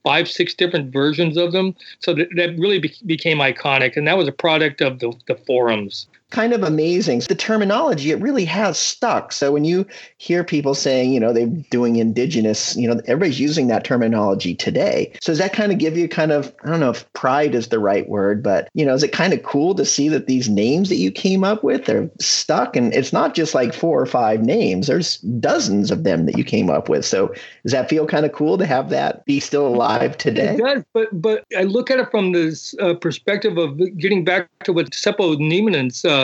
five, 0.05 0.29
six 0.29 0.55
different 0.55 0.93
versions 0.93 1.37
of 1.37 1.53
them. 1.53 1.75
So 1.99 2.15
that, 2.15 2.29
that 2.37 2.57
really 2.59 2.79
be- 2.79 2.95
became 3.07 3.39
iconic. 3.39 3.97
And 3.97 4.07
that 4.07 4.17
was 4.17 4.29
a 4.29 4.33
product 4.33 4.81
of 4.81 5.01
the, 5.01 5.13
the 5.27 5.35
forums 5.35 6.07
kind 6.35 6.53
of 6.53 6.65
amazing. 6.65 7.21
The 7.21 7.35
terminology, 7.37 8.11
it 8.11 8.21
really 8.21 8.45
has 8.45 8.77
stuck. 8.77 9.33
So 9.33 9.53
when 9.53 9.65
you 9.65 9.87
hear 10.19 10.43
people 10.43 10.75
saying, 10.75 11.13
you 11.13 11.21
know, 11.21 11.33
they're 11.33 11.47
doing 11.71 11.97
indigenous, 11.97 12.77
you 12.77 12.89
know, 12.89 13.01
everybody's 13.07 13.39
using 13.39 13.69
that 13.69 13.85
terminology 13.85 14.55
today. 14.57 15.13
So 15.23 15.31
does 15.31 15.39
that 15.39 15.53
kind 15.53 15.71
of 15.71 15.79
give 15.79 15.97
you 15.97 16.09
kind 16.09 16.33
of, 16.33 16.53
I 16.65 16.71
don't 16.71 16.81
know 16.81 16.91
if 16.91 17.11
pride 17.13 17.55
is 17.55 17.69
the 17.69 17.79
right 17.79 18.09
word, 18.09 18.43
but, 18.43 18.69
you 18.75 18.85
know, 18.85 18.95
is 18.95 19.05
it 19.05 19.13
kind 19.13 19.33
of 19.33 19.45
cool 19.45 19.77
to 19.77 19.85
see 19.85 20.09
that 20.09 20.27
these 20.27 20.49
names 20.49 20.89
that 20.89 20.97
you 20.97 21.13
came 21.13 21.45
up 21.45 21.63
with 21.63 21.89
are 21.89 22.11
stuck? 22.19 22.75
And 22.75 22.93
it's 22.93 23.13
not 23.13 23.35
just 23.35 23.55
like 23.55 23.73
four 23.73 24.01
or 24.01 24.07
five 24.07 24.43
names, 24.43 24.89
there's 24.89 25.19
dozens 25.19 25.93
of 25.93 26.03
them 26.03 26.27
that 26.27 26.37
you 26.37 26.43
came 26.43 26.69
up 26.69 26.89
with. 26.89 27.05
So 27.05 27.29
does 27.63 27.73
that 27.73 27.89
feel 27.89 28.07
kind 28.07 28.27
of 28.27 28.33
cool 28.33 28.59
to 28.59 28.67
have 28.67 28.91
that 28.91 29.25
be 29.25 29.39
still 29.39 29.69
alive 29.69 30.19
today? 30.19 30.55
It 30.55 30.59
does, 30.59 30.85
but, 30.93 31.23
but 31.23 31.45
I 31.57 31.63
look 31.63 31.93
at 31.93 32.01
it 32.01 32.11
from 32.11 32.33
this 32.33 32.75
uh, 32.81 32.95
perspective 32.95 33.57
of 33.57 33.79
getting 33.99 34.25
back 34.25 34.49
to 34.65 34.73
what 34.73 34.91
Seppo 34.91 35.37
Nieminen's 35.37 36.05
uh, 36.05 36.24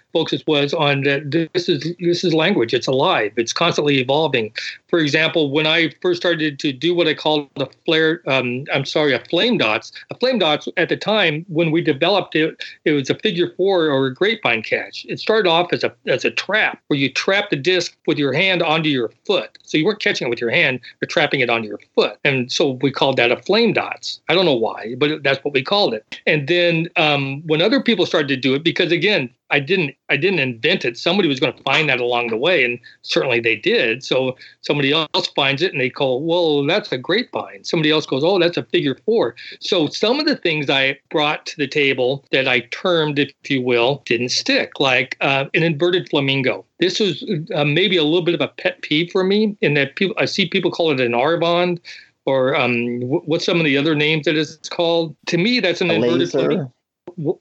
focus 0.13 0.43
was 0.47 0.73
on 0.73 1.01
that 1.03 1.31
this 1.31 1.69
is 1.69 1.93
this 1.99 2.23
is 2.23 2.33
language. 2.33 2.73
It's 2.73 2.87
alive. 2.87 3.33
It's 3.37 3.53
constantly 3.53 3.99
evolving. 3.99 4.53
For 4.87 4.99
example, 4.99 5.51
when 5.51 5.67
I 5.67 5.91
first 6.01 6.21
started 6.21 6.59
to 6.59 6.73
do 6.73 6.93
what 6.93 7.07
I 7.07 7.13
called 7.13 7.49
a 7.57 7.67
flare, 7.85 8.21
um, 8.27 8.65
I'm 8.73 8.85
sorry, 8.85 9.13
a 9.13 9.19
flame 9.19 9.57
dots. 9.57 9.91
A 10.09 10.15
flame 10.15 10.39
dots 10.39 10.67
at 10.77 10.89
the 10.89 10.97
time 10.97 11.45
when 11.47 11.71
we 11.71 11.81
developed 11.81 12.35
it, 12.35 12.63
it 12.85 12.91
was 12.91 13.09
a 13.09 13.15
figure 13.15 13.53
four 13.55 13.87
or 13.87 14.07
a 14.07 14.13
grapevine 14.13 14.63
catch. 14.63 15.05
It 15.07 15.19
started 15.19 15.49
off 15.49 15.71
as 15.71 15.83
a 15.83 15.93
as 16.07 16.25
a 16.25 16.31
trap 16.31 16.79
where 16.87 16.99
you 16.99 17.11
trap 17.11 17.49
the 17.49 17.55
disc 17.55 17.95
with 18.07 18.17
your 18.17 18.33
hand 18.33 18.61
onto 18.61 18.89
your 18.89 19.11
foot. 19.25 19.57
So 19.63 19.77
you 19.77 19.85
weren't 19.85 20.01
catching 20.01 20.27
it 20.27 20.29
with 20.29 20.41
your 20.41 20.49
hand, 20.49 20.79
you're 20.99 21.07
trapping 21.07 21.39
it 21.39 21.49
onto 21.49 21.67
your 21.67 21.79
foot. 21.95 22.17
And 22.23 22.51
so 22.51 22.71
we 22.81 22.91
called 22.91 23.17
that 23.17 23.31
a 23.31 23.37
flame 23.37 23.73
dots. 23.73 24.21
I 24.29 24.33
don't 24.33 24.45
know 24.45 24.55
why, 24.55 24.95
but 24.97 25.23
that's 25.23 25.43
what 25.43 25.53
we 25.53 25.63
called 25.63 25.93
it. 25.93 26.19
And 26.25 26.47
then 26.47 26.89
um, 26.97 27.41
when 27.47 27.61
other 27.61 27.81
people 27.81 28.05
started 28.05 28.27
to 28.29 28.37
do 28.37 28.53
it, 28.53 28.63
because 28.63 28.91
again, 28.91 29.29
I 29.49 29.59
didn't 29.59 29.95
I 30.11 30.17
didn't 30.17 30.39
invent 30.39 30.83
it. 30.83 30.97
Somebody 30.97 31.29
was 31.29 31.39
going 31.39 31.53
to 31.53 31.63
find 31.63 31.87
that 31.87 32.01
along 32.01 32.27
the 32.27 32.37
way, 32.37 32.65
and 32.65 32.77
certainly 33.01 33.39
they 33.39 33.55
did. 33.55 34.03
So 34.03 34.35
somebody 34.59 34.91
else 34.91 35.27
finds 35.35 35.61
it, 35.61 35.71
and 35.71 35.79
they 35.79 35.89
call, 35.89 36.21
well, 36.21 36.65
that's 36.65 36.91
a 36.91 36.97
grapevine. 36.97 37.63
Somebody 37.63 37.91
else 37.91 38.05
goes, 38.05 38.23
oh, 38.23 38.37
that's 38.37 38.57
a 38.57 38.63
figure 38.63 38.97
four. 39.05 39.35
So 39.61 39.87
some 39.87 40.19
of 40.19 40.25
the 40.25 40.35
things 40.35 40.69
I 40.69 40.99
brought 41.09 41.45
to 41.47 41.57
the 41.57 41.67
table 41.67 42.25
that 42.31 42.47
I 42.47 42.59
termed, 42.71 43.19
if 43.19 43.31
you 43.49 43.61
will, 43.61 44.03
didn't 44.05 44.29
stick, 44.29 44.79
like 44.79 45.15
uh, 45.21 45.45
an 45.53 45.63
inverted 45.63 46.09
flamingo. 46.09 46.65
This 46.79 46.99
was 46.99 47.23
uh, 47.55 47.63
maybe 47.63 47.95
a 47.95 48.03
little 48.03 48.23
bit 48.23 48.35
of 48.35 48.41
a 48.41 48.49
pet 48.49 48.81
peeve 48.81 49.11
for 49.11 49.23
me, 49.23 49.55
in 49.61 49.75
that 49.75 49.95
people 49.95 50.15
I 50.19 50.25
see 50.25 50.47
people 50.47 50.71
call 50.71 50.91
it 50.91 50.99
an 50.99 51.13
R 51.13 51.37
bond 51.37 51.79
or 52.25 52.55
um, 52.55 52.99
what's 53.01 53.45
some 53.45 53.59
of 53.59 53.65
the 53.65 53.77
other 53.77 53.95
names 53.95 54.25
that 54.25 54.35
it's 54.35 54.69
called? 54.69 55.15
To 55.27 55.37
me, 55.37 55.59
that's 55.59 55.81
an 55.81 55.89
a 55.89 55.95
inverted 55.95 56.19
laser. 56.19 56.39
flamingo 56.39 56.73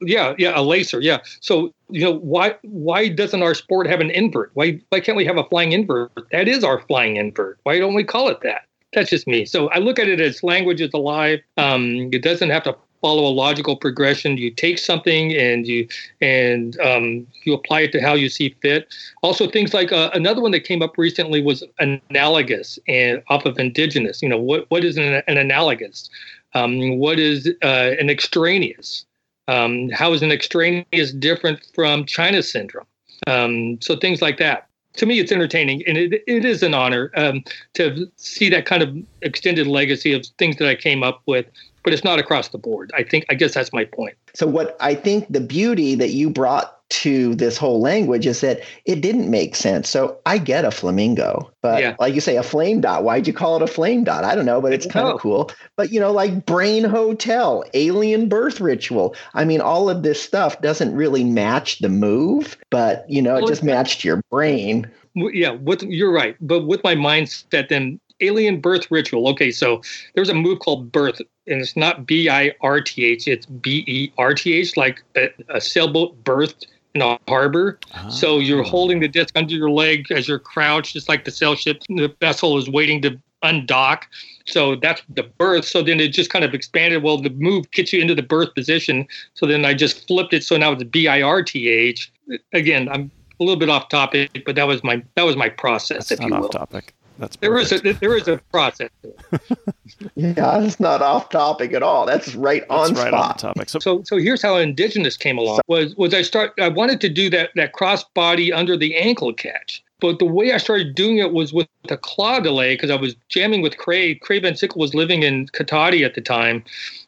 yeah 0.00 0.34
yeah 0.38 0.52
a 0.54 0.62
laser 0.62 1.00
yeah. 1.00 1.18
So 1.40 1.72
you 1.90 2.02
know 2.02 2.18
why 2.18 2.56
why 2.62 3.08
doesn't 3.08 3.42
our 3.42 3.54
sport 3.54 3.86
have 3.86 4.00
an 4.00 4.10
invert? 4.10 4.50
Why 4.54 4.80
why 4.90 5.00
can't 5.00 5.16
we 5.16 5.24
have 5.24 5.36
a 5.36 5.44
flying 5.44 5.72
invert? 5.72 6.12
That 6.30 6.48
is 6.48 6.64
our 6.64 6.80
flying 6.82 7.16
invert. 7.16 7.58
Why 7.64 7.78
don't 7.78 7.94
we 7.94 8.04
call 8.04 8.28
it 8.28 8.40
that? 8.42 8.62
That's 8.92 9.10
just 9.10 9.26
me. 9.26 9.44
So 9.44 9.68
i 9.68 9.78
look 9.78 9.98
at 9.98 10.08
it 10.08 10.20
as 10.20 10.42
language 10.42 10.80
is 10.80 10.90
alive. 10.92 11.40
Um, 11.56 12.10
it 12.12 12.22
doesn't 12.22 12.50
have 12.50 12.64
to 12.64 12.76
follow 13.00 13.26
a 13.26 13.32
logical 13.32 13.76
progression. 13.76 14.36
You 14.36 14.50
take 14.50 14.78
something 14.78 15.32
and 15.32 15.66
you 15.66 15.88
and 16.20 16.78
um, 16.80 17.26
you 17.44 17.54
apply 17.54 17.82
it 17.82 17.92
to 17.92 18.00
how 18.00 18.14
you 18.14 18.28
see 18.28 18.54
fit. 18.60 18.92
Also 19.22 19.48
things 19.48 19.72
like 19.72 19.92
uh, 19.92 20.10
another 20.12 20.40
one 20.40 20.50
that 20.52 20.64
came 20.64 20.82
up 20.82 20.98
recently 20.98 21.40
was 21.40 21.62
analogous 21.78 22.78
and 22.88 23.22
off 23.28 23.46
of 23.46 23.58
indigenous. 23.58 24.22
You 24.22 24.28
know 24.28 24.38
what 24.38 24.68
what 24.70 24.84
is 24.84 24.96
an, 24.96 25.22
an 25.26 25.38
analogous? 25.38 26.10
Um, 26.54 26.98
what 26.98 27.20
is 27.20 27.48
uh, 27.62 27.92
an 28.00 28.10
extraneous 28.10 29.04
um, 29.50 29.90
how 29.90 30.12
is 30.12 30.22
an 30.22 30.30
extraneous 30.30 31.12
different 31.12 31.60
from 31.74 32.06
China 32.06 32.42
syndrome? 32.42 32.86
Um, 33.26 33.80
so 33.80 33.96
things 33.96 34.22
like 34.22 34.38
that. 34.38 34.68
To 34.94 35.06
me, 35.06 35.20
it's 35.20 35.30
entertaining, 35.30 35.82
and 35.86 35.96
it, 35.96 36.22
it 36.26 36.44
is 36.44 36.62
an 36.62 36.74
honor 36.74 37.10
um, 37.16 37.44
to 37.74 38.10
see 38.16 38.48
that 38.50 38.66
kind 38.66 38.82
of 38.82 38.96
extended 39.22 39.66
legacy 39.66 40.12
of 40.12 40.26
things 40.38 40.56
that 40.56 40.68
I 40.68 40.74
came 40.74 41.02
up 41.02 41.22
with. 41.26 41.46
But 41.82 41.92
it's 41.92 42.04
not 42.04 42.18
across 42.18 42.48
the 42.48 42.58
board. 42.58 42.90
I 42.94 43.02
think. 43.02 43.24
I 43.30 43.34
guess 43.34 43.54
that's 43.54 43.72
my 43.72 43.84
point. 43.84 44.16
So 44.34 44.46
what 44.46 44.76
I 44.80 44.94
think 44.94 45.26
the 45.30 45.40
beauty 45.40 45.94
that 45.96 46.10
you 46.10 46.30
brought 46.30 46.76
to 46.90 47.36
this 47.36 47.56
whole 47.56 47.80
language 47.80 48.26
is 48.26 48.40
that 48.40 48.60
it 48.84 49.00
didn't 49.00 49.30
make 49.30 49.54
sense. 49.54 49.88
So 49.88 50.18
I 50.26 50.38
get 50.38 50.64
a 50.64 50.70
flamingo, 50.70 51.50
but 51.62 51.80
yeah. 51.80 51.94
like 52.00 52.14
you 52.14 52.20
say, 52.20 52.36
a 52.36 52.42
flame 52.42 52.80
dot. 52.80 53.04
Why'd 53.04 53.26
you 53.26 53.32
call 53.32 53.56
it 53.56 53.62
a 53.62 53.68
flame 53.68 54.04
dot? 54.04 54.24
I 54.24 54.34
don't 54.34 54.44
know, 54.44 54.60
but 54.60 54.72
it's 54.72 54.86
kind 54.86 55.06
of 55.06 55.20
cool. 55.20 55.50
But 55.76 55.92
you 55.92 56.00
know, 56.00 56.10
like 56.10 56.46
brain 56.46 56.84
hotel, 56.84 57.64
alien 57.74 58.28
birth 58.28 58.60
ritual. 58.60 59.14
I 59.34 59.44
mean, 59.44 59.60
all 59.60 59.88
of 59.88 60.02
this 60.02 60.20
stuff 60.20 60.60
doesn't 60.60 60.94
really 60.94 61.22
match 61.24 61.78
the 61.78 61.88
move, 61.88 62.58
but 62.70 63.08
you 63.08 63.22
know, 63.22 63.36
it 63.36 63.46
just 63.46 63.62
matched 63.62 64.04
your 64.04 64.20
brain. 64.30 64.90
Yeah, 65.14 65.50
with 65.50 65.82
you're 65.82 66.12
right. 66.12 66.36
But 66.40 66.66
with 66.66 66.82
my 66.82 66.96
mindset, 66.96 67.68
then 67.68 68.00
alien 68.20 68.60
birth 68.60 68.90
ritual. 68.90 69.28
Okay, 69.28 69.50
so 69.50 69.82
there's 70.14 70.28
a 70.28 70.34
move 70.34 70.60
called 70.60 70.90
birth, 70.92 71.20
and 71.46 71.60
it's 71.60 71.76
not 71.76 72.06
B 72.06 72.28
I 72.28 72.52
R 72.60 72.80
T 72.80 73.04
H, 73.04 73.28
it's 73.28 73.46
B 73.46 73.84
E 73.86 74.12
R 74.18 74.34
T 74.34 74.54
H, 74.54 74.76
like 74.76 75.02
a, 75.16 75.28
a 75.48 75.60
sailboat 75.60 76.22
birthed 76.24 76.66
in 76.94 77.02
a 77.02 77.18
harbor. 77.28 77.78
So 78.10 78.38
you're 78.38 78.64
ah. 78.64 78.68
holding 78.68 79.00
the 79.00 79.08
disc 79.08 79.36
under 79.36 79.54
your 79.54 79.70
leg 79.70 80.10
as 80.10 80.26
you're 80.26 80.38
crouched, 80.38 80.92
just 80.92 81.08
like 81.08 81.24
the 81.24 81.30
sail 81.30 81.54
ship. 81.54 81.82
The 81.88 82.14
vessel 82.20 82.58
is 82.58 82.68
waiting 82.68 83.00
to 83.02 83.18
undock. 83.44 84.02
So 84.46 84.76
that's 84.76 85.02
the 85.08 85.22
birth. 85.22 85.64
So 85.64 85.82
then 85.82 86.00
it 86.00 86.08
just 86.08 86.30
kind 86.30 86.44
of 86.44 86.54
expanded. 86.54 87.02
Well, 87.02 87.18
the 87.18 87.30
move 87.30 87.70
gets 87.70 87.92
you 87.92 88.00
into 88.00 88.14
the 88.14 88.22
birth 88.22 88.54
position. 88.54 89.06
So 89.34 89.46
then 89.46 89.64
I 89.64 89.74
just 89.74 90.06
flipped 90.06 90.34
it. 90.34 90.44
So 90.44 90.56
now 90.56 90.72
it's 90.72 90.84
B 90.84 91.08
I 91.08 91.22
R 91.22 91.42
T 91.42 91.68
H. 91.68 92.12
Again, 92.52 92.88
I'm 92.88 93.10
a 93.38 93.44
little 93.44 93.58
bit 93.58 93.70
off 93.70 93.88
topic, 93.88 94.42
but 94.44 94.54
that 94.56 94.66
was 94.66 94.84
my 94.84 95.02
that 95.14 95.22
was 95.22 95.36
my 95.36 95.48
process. 95.48 96.08
That's 96.08 96.20
if 96.20 96.26
you 96.26 96.34
will. 96.34 96.46
off 96.46 96.50
topic. 96.50 96.94
That's 97.20 97.36
there 97.36 97.58
is 97.58 97.70
a 97.70 97.78
there 97.92 98.16
is 98.16 98.26
a 98.26 98.38
process. 98.50 98.88
yeah, 100.16 100.62
it's 100.62 100.80
not 100.80 101.02
off 101.02 101.28
topic 101.28 101.74
at 101.74 101.82
all. 101.82 102.06
That's 102.06 102.34
right 102.34 102.64
on 102.70 102.88
That's 102.88 103.00
right 103.00 103.08
spot. 103.08 103.30
on 103.44 103.54
topic. 103.54 103.68
So, 103.68 103.78
so 103.78 104.02
so 104.04 104.16
here's 104.16 104.40
how 104.40 104.56
indigenous 104.56 105.18
came 105.18 105.36
along. 105.36 105.60
Was 105.66 105.94
was 105.96 106.14
I 106.14 106.22
start 106.22 106.52
I 106.58 106.68
wanted 106.68 107.00
to 107.02 107.10
do 107.10 107.28
that 107.30 107.50
that 107.56 107.74
cross 107.74 108.04
body 108.14 108.52
under 108.52 108.74
the 108.76 108.96
ankle 108.96 109.34
catch. 109.34 109.84
But 110.00 110.18
the 110.18 110.24
way 110.24 110.52
I 110.52 110.56
started 110.56 110.94
doing 110.94 111.18
it 111.18 111.34
was 111.34 111.52
with 111.52 111.68
the 111.88 111.98
claw 111.98 112.40
delay 112.40 112.74
because 112.74 112.90
I 112.90 112.96
was 112.96 113.14
jamming 113.28 113.60
with 113.60 113.76
Craig. 113.76 114.20
Craig 114.20 114.40
Van 114.40 114.56
Sickle 114.56 114.80
was 114.80 114.94
living 114.94 115.22
in 115.22 115.46
Cotati 115.48 116.06
at 116.06 116.14
the 116.14 116.22
time. 116.22 116.64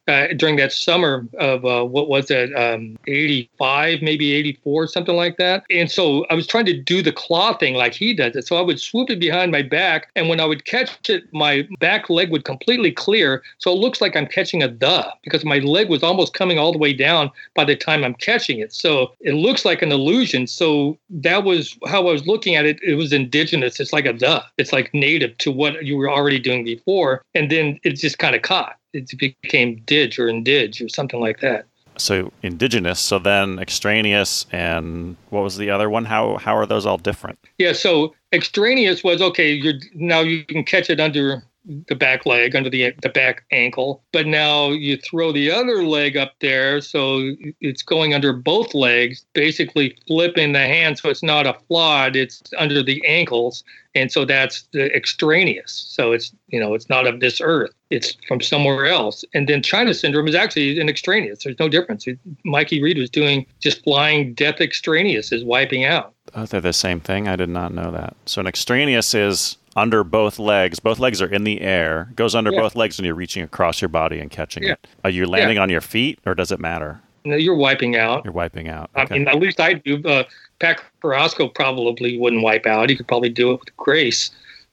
Uh, 0.09 0.29
during 0.37 0.57
that 0.57 0.73
summer 0.73 1.27
of 1.39 1.65
uh, 1.65 1.85
what 1.85 2.09
was 2.09 2.31
it, 2.31 2.55
um, 2.57 2.99
85, 3.07 4.03
maybe 4.03 4.33
84, 4.33 4.89
something 4.89 5.15
like 5.15 5.37
that. 5.37 5.65
And 5.71 5.91
so 5.91 6.27
I 6.31 6.35
was 6.35 6.47
trying 6.47 6.67
to 6.67 6.81
do 6.81 7.03
the 7.03 7.13
claw 7.13 7.57
thing 7.57 7.75
like 7.75 7.95
he 7.95 8.15
does 8.15 8.35
it. 8.35 8.47
So 8.47 8.57
I 8.57 8.63
would 8.63 8.81
swoop 8.81 9.11
it 9.11 9.21
behind 9.21 9.53
my 9.53 9.63
back, 9.63 10.11
and 10.17 10.29
when 10.29 10.41
I 10.41 10.45
would 10.45 10.65
catch 10.65 11.09
it, 11.09 11.33
my 11.33 11.69
back 11.79 12.11
leg 12.11 12.31
would 12.31 12.45
completely 12.45 12.91
clear. 12.91 13.43
So 13.59 13.73
it 13.73 13.77
looks 13.77 14.01
like 14.01 14.17
I'm 14.17 14.27
catching 14.27 14.63
a 14.63 14.69
duh 14.69 15.11
because 15.23 15.45
my 15.45 15.59
leg 15.59 15.89
was 15.89 16.03
almost 16.03 16.35
coming 16.35 16.59
all 16.59 16.73
the 16.73 16.79
way 16.79 16.93
down 16.93 17.31
by 17.55 17.65
the 17.65 17.77
time 17.77 18.05
I'm 18.05 18.15
catching 18.15 18.59
it. 18.59 18.73
So 18.73 19.13
it 19.21 19.35
looks 19.35 19.65
like 19.65 19.83
an 19.83 19.93
illusion. 19.93 20.47
So 20.47 20.99
that 21.11 21.45
was 21.45 21.77
how 21.87 22.09
I 22.09 22.13
was 22.13 22.27
looking 22.27 22.57
at 22.57 22.67
it. 22.67 22.83
It 22.83 22.95
was 22.95 23.13
indigenous. 23.13 23.79
It's 23.79 23.93
like 23.93 24.07
a 24.07 24.13
duh, 24.13 24.43
It's 24.59 24.73
like 24.73 24.93
native 24.93 25.37
to 25.39 25.53
what 25.53 25.85
you 25.85 25.97
were 25.97 26.11
already 26.11 26.39
doing 26.39 26.65
before. 26.65 27.25
And 27.35 27.51
then 27.51 27.79
it 27.85 27.93
just 27.93 28.19
kind 28.19 28.35
of 28.35 28.43
caught. 28.43 28.77
It 28.93 29.11
became 29.19 29.83
dig 29.87 30.19
or 30.19 30.27
indig 30.27 30.85
or 30.85 30.89
something 30.89 31.21
like 31.21 31.41
that. 31.41 31.67
So 31.97 32.33
indigenous. 32.43 33.01
So 33.01 33.19
then 33.19 33.59
extraneous, 33.59 34.47
and 34.51 35.17
what 35.31 35.43
was 35.43 35.57
the 35.57 35.71
other 35.71 35.91
one? 35.91 36.05
How 36.05 36.39
how 36.39 36.57
are 36.57 36.67
those 36.67 36.87
all 36.87 36.99
different? 36.99 37.39
Yeah. 37.59 37.73
So 37.73 38.15
extraneous 38.33 39.05
was 39.05 39.21
okay. 39.21 39.53
You're 39.53 39.81
now 39.95 40.21
you 40.21 40.45
can 40.45 40.65
catch 40.65 40.89
it 40.89 41.01
under 41.01 41.43
the 41.65 41.95
back 41.95 42.27
leg 42.27 42.57
under 42.57 42.71
the 42.71 42.93
the 43.03 43.09
back 43.09 43.45
ankle. 43.51 44.03
But 44.13 44.27
now 44.27 44.71
you 44.71 44.97
throw 44.97 45.33
the 45.33 45.51
other 45.51 45.85
leg 45.85 46.17
up 46.17 46.35
there 46.41 46.81
so 46.81 47.35
it's 47.61 47.83
going 47.83 48.15
under 48.15 48.33
both 48.33 48.75
legs 48.75 49.25
basically 49.33 49.97
flipping 50.07 50.53
the 50.53 50.61
hand 50.61 50.99
so 50.99 51.09
it's 51.09 51.23
not 51.23 51.47
a 51.47 51.57
flawed 51.69 52.17
it's 52.17 52.43
under 52.59 52.83
the 52.83 53.05
ankles. 53.07 53.65
And 53.95 54.11
so 54.11 54.25
that's 54.25 54.63
the 54.73 54.95
extraneous. 54.97 55.73
So 55.73 56.13
it's 56.13 56.33
you 56.49 56.59
know 56.59 56.75
it's 56.75 56.89
not 56.89 57.07
of 57.07 57.21
this 57.21 57.41
earth. 57.41 57.73
It's 57.91 58.17
from 58.27 58.41
somewhere 58.41 58.87
else. 58.87 59.25
And 59.35 59.49
then 59.49 59.63
china 59.63 59.95
syndrome 59.95 60.29
is 60.29 60.35
actually 60.35 60.81
an 60.81 60.89
extraneous. 60.89 61.45
There's 61.45 61.59
no 61.59 61.69
difference. 61.69 62.07
Mikey 62.45 62.83
reed 62.83 62.99
was 62.99 63.11
doing 63.11 63.47
just 63.61 63.85
flying 63.85 64.35
death 64.35 64.61
extraneous 64.61 65.33
is 65.33 65.45
wiping 65.45 65.85
out 65.85 66.12
oh 66.35 66.47
they're 66.47 66.61
the 66.61 66.73
same 66.73 67.01
thing 67.01 67.29
i 67.29 67.37
did 67.37 67.49
not 67.49 67.73
know 67.73 67.91
that 67.91 68.17
so 68.27 68.41
an 68.41 68.47
extraneous 68.47 69.15
is 69.15 69.57
under 69.77 70.05
both 70.05 70.39
legs. 70.39 70.81
Both 70.81 70.99
legs 70.99 71.23
are 71.23 71.27
in 71.27 71.45
the 71.45 71.61
air. 71.61 72.11
Goes 72.15 72.35
under 72.35 72.53
yeah. 72.53 72.61
both 72.61 72.77
legs 72.77 72.99
when 72.99 73.05
you're 73.05 73.15
reaching 73.15 73.43
across 73.43 73.81
your 73.81 73.89
body 73.89 74.19
and 74.19 74.31
catching 74.31 74.65
yeah. 74.65 74.73
it. 74.73 74.87
Are 75.05 75.11
you 75.11 75.27
landing 75.27 75.57
yeah. 75.57 75.63
on 75.63 75.71
your 75.71 75.81
feet, 75.81 76.19
or 76.27 76.35
does 76.35 76.53
it 76.53 76.61
matter? 76.61 77.01
No, 77.25 77.37
you're 77.37 77.55
wiping 77.55 77.97
out. 77.97 78.25
You're 78.25 78.33
wiping 78.33 78.69
out. 78.69 78.91
Okay. 78.97 79.15
I 79.15 79.19
mean, 79.19 79.29
at 79.29 79.37
least 79.37 79.61
I 79.61 79.75
do. 79.75 80.03
Uh, 80.05 80.25
Pat 80.59 80.83
Carrasco 81.01 81.49
probably 81.49 82.19
wouldn't 82.19 82.43
wipe 82.43 82.67
out. 82.67 82.91
He 82.91 82.97
could 82.97 83.09
probably 83.09 83.29
do 83.29 83.53
it 83.53 83.61
with 83.61 83.77
grace, 83.77 84.31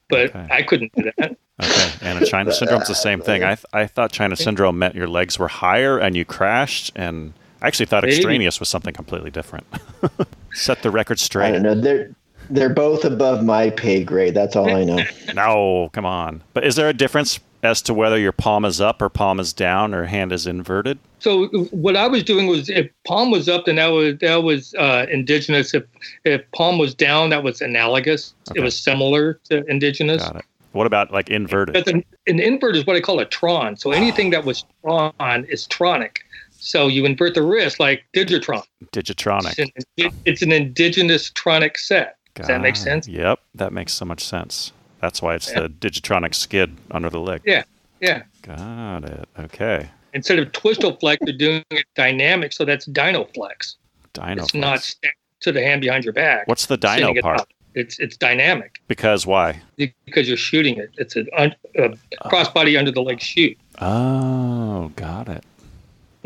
but 0.09 0.35
okay. 0.35 0.47
I 0.49 0.63
couldn't 0.63 0.91
do 0.95 1.11
that. 1.17 1.37
Okay, 1.61 1.91
and 2.01 2.23
a 2.23 2.25
China 2.25 2.53
syndrome's 2.53 2.87
the 2.87 2.95
same 2.95 3.21
thing. 3.21 3.43
I 3.43 3.55
th- 3.55 3.65
I 3.73 3.85
thought 3.85 4.11
China 4.11 4.35
syndrome 4.35 4.79
meant 4.79 4.95
your 4.95 5.07
legs 5.07 5.37
were 5.37 5.49
higher 5.49 5.97
and 5.97 6.15
you 6.15 6.23
crashed, 6.23 6.91
and 6.95 7.33
I 7.61 7.67
actually 7.67 7.87
thought 7.87 8.03
Maybe. 8.03 8.15
extraneous 8.15 8.59
was 8.59 8.69
something 8.69 8.93
completely 8.93 9.29
different. 9.29 9.67
Set 10.53 10.81
the 10.81 10.91
record 10.91 11.19
straight. 11.19 11.49
I 11.49 11.51
don't 11.51 11.63
know. 11.63 11.75
There, 11.75 12.11
they're 12.49 12.73
both 12.73 13.05
above 13.05 13.43
my 13.43 13.69
pay 13.69 14.03
grade. 14.03 14.33
That's 14.33 14.55
all 14.55 14.69
I 14.73 14.83
know. 14.83 15.03
no, 15.35 15.89
come 15.93 16.05
on. 16.05 16.41
But 16.53 16.65
is 16.65 16.75
there 16.75 16.89
a 16.89 16.93
difference 16.93 17.39
as 17.61 17.81
to 17.83 17.93
whether 17.93 18.17
your 18.17 18.31
palm 18.31 18.65
is 18.65 18.79
up 18.79 19.01
or 19.01 19.09
palm 19.09 19.39
is 19.39 19.53
down 19.53 19.93
or 19.93 20.05
hand 20.05 20.31
is 20.31 20.47
inverted? 20.47 20.97
So 21.19 21.47
what 21.71 21.95
I 21.95 22.07
was 22.07 22.23
doing 22.23 22.47
was 22.47 22.69
if 22.69 22.89
palm 23.05 23.31
was 23.31 23.49
up, 23.49 23.65
then 23.65 23.75
that 23.75 23.87
was 23.87 24.17
that 24.19 24.43
was 24.43 24.73
uh, 24.75 25.05
indigenous. 25.11 25.73
If 25.73 25.83
if 26.25 26.49
palm 26.51 26.77
was 26.77 26.95
down, 26.95 27.29
that 27.29 27.43
was 27.43 27.61
analogous. 27.61 28.33
Okay. 28.49 28.59
It 28.59 28.63
was 28.63 28.77
similar 28.77 29.33
to 29.45 29.65
indigenous. 29.65 30.23
Got 30.23 30.37
it. 30.37 30.45
What 30.71 30.87
about 30.87 31.11
like 31.11 31.29
inverted? 31.29 31.87
An, 31.87 32.03
an 32.27 32.39
invert 32.39 32.75
is 32.75 32.85
what 32.85 32.95
I 32.95 33.01
call 33.01 33.19
a 33.19 33.25
tron. 33.25 33.75
So 33.75 33.91
anything 33.91 34.29
that 34.29 34.45
was 34.45 34.65
tron 34.83 35.45
is 35.49 35.67
tronic. 35.67 36.17
So 36.59 36.87
you 36.87 37.05
invert 37.05 37.35
the 37.35 37.41
wrist 37.41 37.79
like 37.79 38.03
Digitron. 38.13 38.63
Digitronic. 38.91 39.57
It's 39.57 39.85
an, 39.97 40.11
it's 40.25 40.41
an 40.41 40.51
indigenous 40.51 41.31
tronic 41.31 41.77
set. 41.77 42.17
Does 42.35 42.47
that 42.47 42.61
make 42.61 42.75
sense? 42.75 43.07
Yep, 43.07 43.39
that 43.55 43.73
makes 43.73 43.93
so 43.93 44.05
much 44.05 44.23
sense. 44.23 44.71
That's 45.01 45.21
why 45.21 45.35
it's 45.35 45.51
yeah. 45.51 45.61
the 45.61 45.69
Digitronic 45.69 46.35
skid 46.35 46.77
under 46.91 47.09
the 47.09 47.19
leg. 47.19 47.41
Yeah, 47.45 47.63
yeah. 48.01 48.23
Got 48.43 49.05
it. 49.05 49.27
Okay. 49.39 49.89
Instead 50.13 50.39
of 50.39 50.51
Twistoflex, 50.51 51.17
they're 51.21 51.37
doing 51.37 51.63
it 51.71 51.85
dynamic, 51.95 52.51
so 52.53 52.65
that's 52.65 52.87
Dynoflex. 52.87 53.75
Dynoflex. 54.13 54.37
It's 54.43 54.53
not 54.53 54.95
to 55.41 55.51
the 55.51 55.61
hand 55.63 55.81
behind 55.81 56.03
your 56.03 56.13
back. 56.13 56.47
What's 56.47 56.65
the 56.65 56.77
dyno 56.77 57.19
part? 57.21 57.47
It's 57.75 57.99
it's 57.99 58.17
dynamic. 58.17 58.81
Because 58.87 59.25
why? 59.27 59.61
Because 59.77 60.27
you're 60.27 60.37
shooting 60.37 60.77
it. 60.77 60.89
It's 60.97 61.15
a, 61.15 61.25
a 61.37 61.95
crossbody 62.27 62.77
under 62.77 62.91
the 62.91 63.01
leg 63.01 63.21
shoot. 63.21 63.57
Oh, 63.79 64.91
got 64.95 65.29
it. 65.29 65.43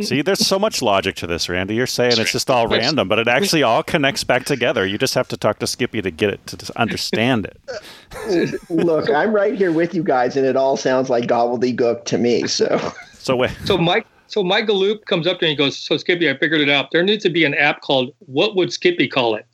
See, 0.01 0.23
there's 0.23 0.45
so 0.45 0.57
much 0.57 0.81
logic 0.81 1.15
to 1.17 1.27
this, 1.27 1.47
Randy. 1.47 1.75
You're 1.75 1.85
saying 1.85 2.13
it's 2.17 2.31
just 2.31 2.49
all 2.49 2.67
random, 2.67 3.07
but 3.07 3.19
it 3.19 3.27
actually 3.27 3.61
all 3.61 3.83
connects 3.83 4.23
back 4.23 4.43
together. 4.43 4.87
You 4.87 4.97
just 4.97 5.13
have 5.13 5.27
to 5.27 5.37
talk 5.37 5.59
to 5.59 5.67
Skippy 5.67 6.01
to 6.01 6.09
get 6.09 6.31
it 6.31 6.47
to 6.47 6.79
understand 6.79 7.45
it. 7.45 8.59
Look, 8.71 9.11
I'm 9.11 9.31
right 9.33 9.53
here 9.53 9.71
with 9.71 9.93
you 9.93 10.01
guys, 10.01 10.35
and 10.35 10.47
it 10.47 10.55
all 10.55 10.77
sounds 10.77 11.11
like 11.11 11.25
gobbledygook 11.25 12.05
to 12.05 12.17
me. 12.17 12.47
So, 12.47 12.91
so 13.13 13.35
wait. 13.35 13.51
So 13.65 13.77
Mike, 13.77 14.07
so 14.25 14.43
Mike 14.43 14.65
Galoob 14.65 15.05
comes 15.05 15.27
up 15.27 15.39
to 15.39 15.45
me 15.45 15.51
and 15.51 15.59
he 15.59 15.63
goes, 15.63 15.77
"So 15.77 15.97
Skippy, 15.97 16.27
I 16.27 16.37
figured 16.37 16.61
it 16.61 16.69
out. 16.69 16.89
There 16.91 17.03
needs 17.03 17.21
to 17.23 17.29
be 17.29 17.45
an 17.45 17.53
app 17.53 17.81
called 17.81 18.15
What 18.19 18.55
Would 18.55 18.73
Skippy 18.73 19.07
Call 19.07 19.35
It? 19.35 19.45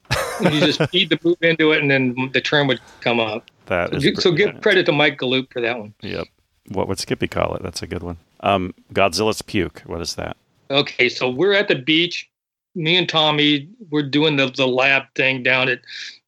And 0.42 0.54
you 0.54 0.62
just 0.62 0.82
feed 0.90 1.10
the 1.10 1.20
move 1.22 1.38
into 1.42 1.74
it, 1.74 1.82
and 1.82 1.92
then 1.92 2.30
the 2.34 2.40
term 2.40 2.68
would 2.68 2.80
come 3.02 3.20
up. 3.20 3.44
That 3.66 4.02
so, 4.02 4.14
so 4.14 4.32
give 4.32 4.62
credit 4.62 4.86
to 4.86 4.94
Mike 4.94 5.18
Galoob 5.18 5.52
for 5.52 5.60
that 5.60 5.78
one. 5.78 5.94
Yep. 6.02 6.28
What 6.70 6.88
would 6.88 6.98
Skippy 6.98 7.28
call 7.28 7.56
it? 7.56 7.62
That's 7.62 7.82
a 7.82 7.88
good 7.88 8.04
one. 8.04 8.18
Um, 8.42 8.74
Godzilla's 8.94 9.42
puke. 9.42 9.82
What 9.86 10.02
is 10.02 10.16
that? 10.16 10.38
Okay, 10.72 11.10
so 11.10 11.30
we're 11.30 11.54
at 11.54 11.68
the 11.68 11.76
beach. 11.76 12.30
Me 12.76 12.96
and 12.96 13.10
Tommy, 13.10 13.68
we're 13.90 14.04
doing 14.04 14.36
the, 14.36 14.52
the 14.52 14.68
lab 14.68 15.04
thing 15.16 15.42
down 15.42 15.68
at, 15.68 15.80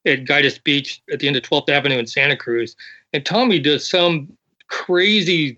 at 0.05 0.25
Gaitas 0.25 0.61
Beach 0.63 1.01
at 1.11 1.19
the 1.19 1.27
end 1.27 1.35
of 1.35 1.43
12th 1.43 1.69
Avenue 1.69 1.97
in 1.97 2.07
Santa 2.07 2.35
Cruz. 2.35 2.75
And 3.13 3.25
Tommy 3.25 3.59
does 3.59 3.87
some 3.87 4.35
crazy 4.67 5.57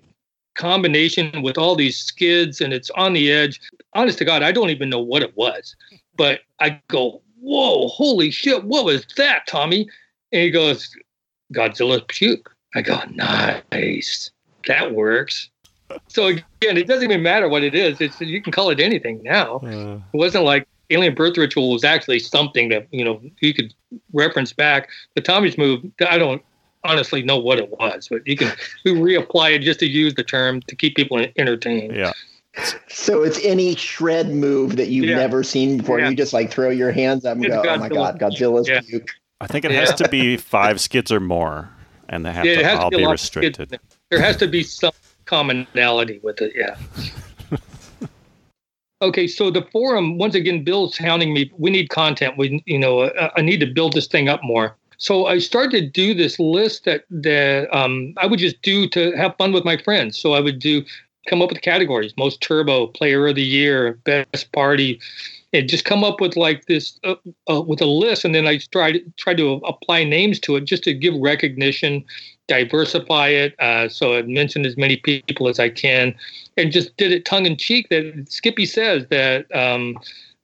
combination 0.55 1.41
with 1.41 1.57
all 1.57 1.75
these 1.75 1.97
skids 1.97 2.61
and 2.61 2.73
it's 2.73 2.89
on 2.91 3.13
the 3.13 3.31
edge. 3.31 3.59
Honest 3.93 4.17
to 4.19 4.25
God, 4.25 4.43
I 4.43 4.51
don't 4.51 4.69
even 4.69 4.89
know 4.89 4.99
what 4.99 5.23
it 5.23 5.35
was. 5.37 5.75
But 6.15 6.41
I 6.59 6.81
go, 6.89 7.21
whoa, 7.39 7.87
holy 7.87 8.29
shit, 8.29 8.65
what 8.65 8.85
was 8.85 9.05
that, 9.17 9.47
Tommy? 9.47 9.87
And 10.31 10.41
he 10.43 10.51
goes, 10.51 10.95
Godzilla 11.53 12.05
puke. 12.07 12.53
I 12.75 12.81
go, 12.81 12.99
nice. 13.71 14.31
That 14.67 14.93
works 14.93 15.49
so 16.07 16.27
again, 16.27 16.77
it 16.77 16.87
doesn't 16.87 17.03
even 17.03 17.23
matter 17.23 17.47
what 17.47 17.63
it 17.63 17.75
is. 17.75 17.99
It's 18.01 18.19
you 18.21 18.41
can 18.41 18.51
call 18.51 18.69
it 18.69 18.79
anything 18.79 19.21
now. 19.23 19.57
Uh, 19.57 19.99
it 20.13 20.17
wasn't 20.17 20.43
like 20.43 20.67
alien 20.89 21.15
birth 21.15 21.37
ritual 21.37 21.71
was 21.71 21.83
actually 21.83 22.19
something 22.19 22.69
that 22.69 22.87
you 22.91 23.03
know 23.03 23.21
you 23.39 23.53
could 23.53 23.73
reference 24.13 24.53
back. 24.53 24.89
The 25.15 25.21
Tommy's 25.21 25.57
move, 25.57 25.83
I 26.07 26.17
don't 26.17 26.41
honestly 26.83 27.21
know 27.21 27.37
what 27.37 27.59
it 27.59 27.71
was, 27.71 28.07
but 28.09 28.25
you 28.27 28.37
can 28.37 28.51
we 28.85 28.91
reapply 28.93 29.55
it 29.55 29.59
just 29.59 29.79
to 29.79 29.87
use 29.87 30.15
the 30.15 30.23
term 30.23 30.61
to 30.61 30.75
keep 30.75 30.95
people 30.95 31.25
entertained. 31.37 31.95
Yeah. 31.95 32.13
So 32.87 33.23
it's 33.23 33.43
any 33.43 33.75
shred 33.75 34.29
move 34.29 34.75
that 34.75 34.89
you've 34.89 35.05
yeah. 35.05 35.15
never 35.15 35.41
seen 35.43 35.77
before. 35.77 35.99
Yeah. 35.99 36.09
You 36.09 36.15
just 36.15 36.33
like 36.33 36.51
throw 36.51 36.69
your 36.69 36.91
hands 36.91 37.25
up 37.25 37.35
and 37.35 37.45
it's 37.45 37.55
go, 37.55 37.63
Godzilla. 37.63 37.75
"Oh 37.75 37.79
my 37.79 37.89
god, 37.89 38.19
Godzilla's 38.19 38.67
yeah. 38.67 38.81
puke." 38.81 39.09
I 39.41 39.47
think 39.47 39.65
it 39.65 39.71
has 39.71 39.93
to 39.95 40.07
be 40.07 40.37
five 40.37 40.79
skids 40.79 41.11
or 41.11 41.19
more, 41.19 41.69
and 42.07 42.25
they 42.25 42.31
have 42.31 42.43
to 42.43 42.79
all 42.79 42.89
be, 42.89 42.97
be 42.97 43.05
restricted. 43.05 43.79
There 44.09 44.21
has 44.21 44.37
to 44.37 44.47
be 44.47 44.63
some 44.63 44.93
commonality 45.25 46.19
with 46.23 46.41
it. 46.41 46.53
Yeah. 46.55 46.77
okay, 49.01 49.27
so 49.27 49.51
the 49.51 49.63
forum 49.71 50.17
once 50.17 50.35
again, 50.35 50.63
Bill's 50.63 50.97
hounding 50.97 51.33
me. 51.33 51.51
We 51.57 51.71
need 51.71 51.89
content. 51.89 52.37
We, 52.37 52.63
you 52.65 52.79
know, 52.79 53.01
uh, 53.01 53.31
I 53.35 53.41
need 53.41 53.59
to 53.59 53.67
build 53.67 53.93
this 53.93 54.07
thing 54.07 54.29
up 54.29 54.41
more. 54.43 54.75
So 54.97 55.25
I 55.25 55.39
started 55.39 55.71
to 55.71 55.89
do 55.89 56.13
this 56.13 56.39
list 56.39 56.85
that 56.85 57.03
that 57.09 57.67
um, 57.75 58.13
I 58.17 58.25
would 58.25 58.39
just 58.39 58.61
do 58.61 58.87
to 58.89 59.11
have 59.17 59.35
fun 59.37 59.51
with 59.51 59.65
my 59.65 59.77
friends. 59.77 60.17
So 60.17 60.33
I 60.33 60.39
would 60.39 60.59
do 60.59 60.83
come 61.27 61.41
up 61.41 61.49
with 61.49 61.61
categories: 61.61 62.13
most 62.17 62.41
turbo, 62.41 62.87
player 62.87 63.27
of 63.27 63.35
the 63.35 63.43
year, 63.43 63.99
best 64.05 64.51
party, 64.53 65.01
and 65.51 65.67
just 65.67 65.85
come 65.85 66.03
up 66.03 66.21
with 66.21 66.37
like 66.37 66.65
this 66.65 66.99
uh, 67.03 67.15
uh, 67.49 67.61
with 67.61 67.81
a 67.81 67.85
list. 67.85 68.23
And 68.23 68.33
then 68.33 68.47
I 68.47 68.59
tried 68.71 69.01
try 69.17 69.33
to 69.33 69.55
apply 69.65 70.03
names 70.03 70.39
to 70.41 70.55
it 70.55 70.65
just 70.65 70.83
to 70.85 70.93
give 70.93 71.13
recognition 71.15 72.05
diversify 72.47 73.29
it. 73.29 73.55
Uh, 73.59 73.87
so 73.87 74.17
I 74.17 74.21
mentioned 74.23 74.65
as 74.65 74.77
many 74.77 74.97
people 74.97 75.47
as 75.47 75.59
I 75.59 75.69
can, 75.69 76.15
and 76.57 76.71
just 76.71 76.95
did 76.97 77.11
it 77.11 77.25
tongue 77.25 77.45
in 77.45 77.57
cheek. 77.57 77.89
That 77.89 78.25
Skippy 78.29 78.65
says 78.65 79.05
that 79.09 79.53
um, 79.55 79.97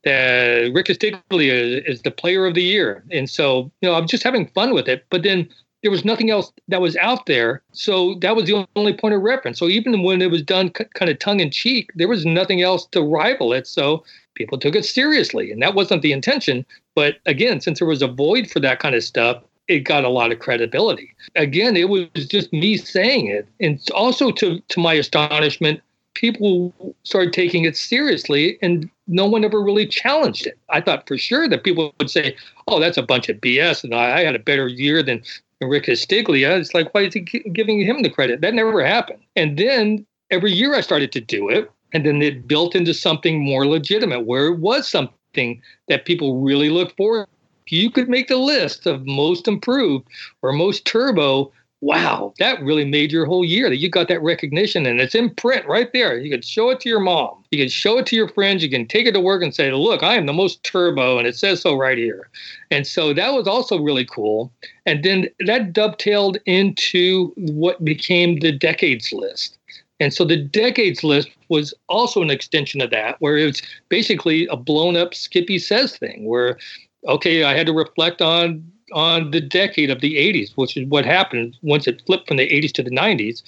that 0.03 0.71
Rick 0.73 0.87
Castiglia 0.87 1.53
is, 1.53 1.97
is 1.97 2.01
the 2.01 2.11
player 2.11 2.45
of 2.45 2.53
the 2.53 2.63
year, 2.63 3.03
and 3.11 3.29
so 3.29 3.71
you 3.81 3.89
know 3.89 3.95
I'm 3.95 4.07
just 4.07 4.23
having 4.23 4.47
fun 4.47 4.73
with 4.73 4.87
it. 4.87 5.05
But 5.09 5.23
then 5.23 5.49
there 5.81 5.91
was 5.91 6.03
nothing 6.03 6.29
else 6.29 6.51
that 6.67 6.81
was 6.81 6.97
out 6.97 7.25
there, 7.25 7.61
so 7.71 8.15
that 8.15 8.35
was 8.35 8.45
the 8.45 8.67
only 8.75 8.93
point 8.93 9.13
of 9.13 9.21
reference. 9.21 9.59
So 9.59 9.67
even 9.67 10.03
when 10.03 10.21
it 10.21 10.29
was 10.29 10.41
done 10.41 10.71
c- 10.77 10.85
kind 10.93 11.09
of 11.09 11.19
tongue 11.19 11.39
in 11.39 11.51
cheek, 11.51 11.89
there 11.95 12.07
was 12.07 12.25
nothing 12.25 12.61
else 12.61 12.85
to 12.87 13.01
rival 13.01 13.53
it. 13.53 13.65
So 13.65 14.03
people 14.35 14.57
took 14.57 14.75
it 14.75 14.85
seriously, 14.85 15.51
and 15.51 15.61
that 15.61 15.75
wasn't 15.75 16.01
the 16.01 16.11
intention. 16.11 16.65
But 16.95 17.19
again, 17.25 17.61
since 17.61 17.79
there 17.79 17.87
was 17.87 18.01
a 18.01 18.07
void 18.07 18.49
for 18.49 18.59
that 18.59 18.79
kind 18.79 18.93
of 18.93 19.03
stuff, 19.03 19.41
it 19.69 19.81
got 19.81 20.03
a 20.03 20.09
lot 20.09 20.31
of 20.31 20.39
credibility. 20.39 21.15
Again, 21.35 21.77
it 21.77 21.89
was 21.89 22.07
just 22.15 22.51
me 22.51 22.75
saying 22.75 23.27
it. 23.27 23.47
And 23.61 23.79
also 23.93 24.31
to 24.31 24.59
to 24.59 24.79
my 24.79 24.93
astonishment, 24.93 25.81
people 26.15 26.73
started 27.03 27.31
taking 27.31 27.63
it 27.63 27.77
seriously 27.77 28.57
and 28.61 28.89
no 29.07 29.27
one 29.27 29.45
ever 29.45 29.61
really 29.61 29.87
challenged 29.87 30.47
it. 30.47 30.57
I 30.69 30.81
thought 30.81 31.07
for 31.07 31.17
sure 31.17 31.47
that 31.47 31.63
people 31.63 31.93
would 31.99 32.09
say, 32.09 32.35
oh, 32.67 32.79
that's 32.79 32.97
a 32.97 33.03
bunch 33.03 33.29
of 33.29 33.37
BS. 33.37 33.83
And 33.83 33.93
I, 33.93 34.17
I 34.17 34.21
had 34.21 34.35
a 34.35 34.39
better 34.39 34.67
year 34.67 35.03
than 35.03 35.23
Rick 35.61 35.85
Castiglia. 35.85 36.59
It's 36.59 36.73
like, 36.73 36.93
why 36.93 37.01
is 37.01 37.13
he 37.13 37.21
giving 37.21 37.79
him 37.79 38.01
the 38.01 38.09
credit? 38.09 38.41
That 38.41 38.55
never 38.55 38.83
happened. 38.83 39.19
And 39.35 39.57
then 39.57 40.05
every 40.31 40.51
year 40.51 40.75
I 40.75 40.81
started 40.81 41.11
to 41.13 41.21
do 41.21 41.47
it. 41.47 41.71
And 41.93 42.05
then 42.05 42.21
it 42.21 42.47
built 42.47 42.75
into 42.75 42.93
something 42.93 43.39
more 43.43 43.65
legitimate 43.67 44.25
where 44.25 44.47
it 44.47 44.59
was 44.59 44.87
something 44.87 45.61
that 45.87 46.05
people 46.05 46.41
really 46.41 46.69
looked 46.69 46.97
forward 46.97 47.27
you 47.71 47.89
could 47.91 48.09
make 48.09 48.27
the 48.27 48.37
list 48.37 48.85
of 48.85 49.05
most 49.05 49.47
improved 49.47 50.07
or 50.41 50.51
most 50.51 50.85
turbo 50.85 51.51
wow, 51.81 52.33
that 52.39 52.61
really 52.61 52.83
made 52.83 53.11
your 53.11 53.25
whole 53.25 53.45
year 53.45 53.69
that 53.69 53.77
you 53.77 53.89
got 53.89 54.09
that 54.09 54.21
recognition 54.21 54.85
and 54.85 54.99
it's 54.99 55.15
in 55.15 55.33
print 55.35 55.65
right 55.65 55.91
there. 55.93 56.17
You 56.17 56.29
could 56.29 56.43
show 56.43 56.69
it 56.69 56.81
to 56.81 56.89
your 56.89 56.99
mom. 56.99 57.43
You 57.51 57.59
can 57.59 57.69
show 57.69 57.97
it 57.97 58.05
to 58.07 58.15
your 58.15 58.27
friends. 58.27 58.61
You 58.61 58.69
can 58.69 58.85
take 58.85 59.07
it 59.07 59.13
to 59.13 59.21
work 59.21 59.41
and 59.41 59.55
say, 59.55 59.71
look, 59.71 60.03
I 60.03 60.15
am 60.15 60.25
the 60.25 60.33
most 60.33 60.61
turbo. 60.63 61.17
And 61.17 61.25
it 61.25 61.37
says 61.37 61.61
so 61.61 61.75
right 61.75 61.97
here. 61.97 62.29
And 62.69 62.85
so 62.85 63.13
that 63.13 63.33
was 63.33 63.47
also 63.47 63.79
really 63.79 64.05
cool. 64.05 64.51
And 64.85 65.03
then 65.03 65.29
that 65.45 65.71
dovetailed 65.71 66.37
into 66.45 67.31
what 67.37 67.83
became 67.83 68.39
the 68.39 68.51
decades 68.51 69.13
list. 69.13 69.57
And 70.01 70.13
so 70.13 70.23
the 70.23 70.37
decades 70.37 71.03
list 71.03 71.29
was 71.49 71.73
also 71.87 72.21
an 72.21 72.29
extension 72.29 72.81
of 72.81 72.89
that, 72.91 73.17
where 73.19 73.37
it's 73.37 73.61
basically 73.89 74.47
a 74.47 74.55
blown 74.55 74.95
up 74.95 75.13
Skippy 75.13 75.59
Says 75.59 75.97
thing, 75.97 76.25
where, 76.25 76.57
okay, 77.07 77.43
I 77.43 77.55
had 77.55 77.67
to 77.67 77.73
reflect 77.73 78.21
on 78.21 78.71
on 78.91 79.29
the 79.29 79.41
decade 79.41 79.91
of 79.91 80.01
the 80.01 80.15
80s, 80.15 80.51
which 80.55 80.75
is 80.75 80.87
what 80.87 81.05
happened 81.05 81.55
once 81.61 81.87
it 81.87 82.01
flipped 82.07 82.27
from 82.27 82.37
the 82.37 82.49
80s 82.49 82.71
to 82.73 82.83
the 82.83 82.89
90s. 82.89 83.43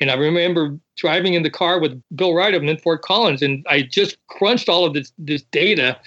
And 0.00 0.10
I 0.10 0.14
remember 0.14 0.78
driving 0.96 1.34
in 1.34 1.42
the 1.42 1.50
car 1.50 1.78
with 1.78 2.02
Bill 2.14 2.34
Wright 2.34 2.54
in 2.54 2.78
Fort 2.78 3.02
Collins, 3.02 3.42
and 3.42 3.64
I 3.68 3.82
just 3.82 4.16
crunched 4.28 4.68
all 4.68 4.84
of 4.84 4.94
this 4.94 5.12
this 5.18 5.42
data. 5.52 5.98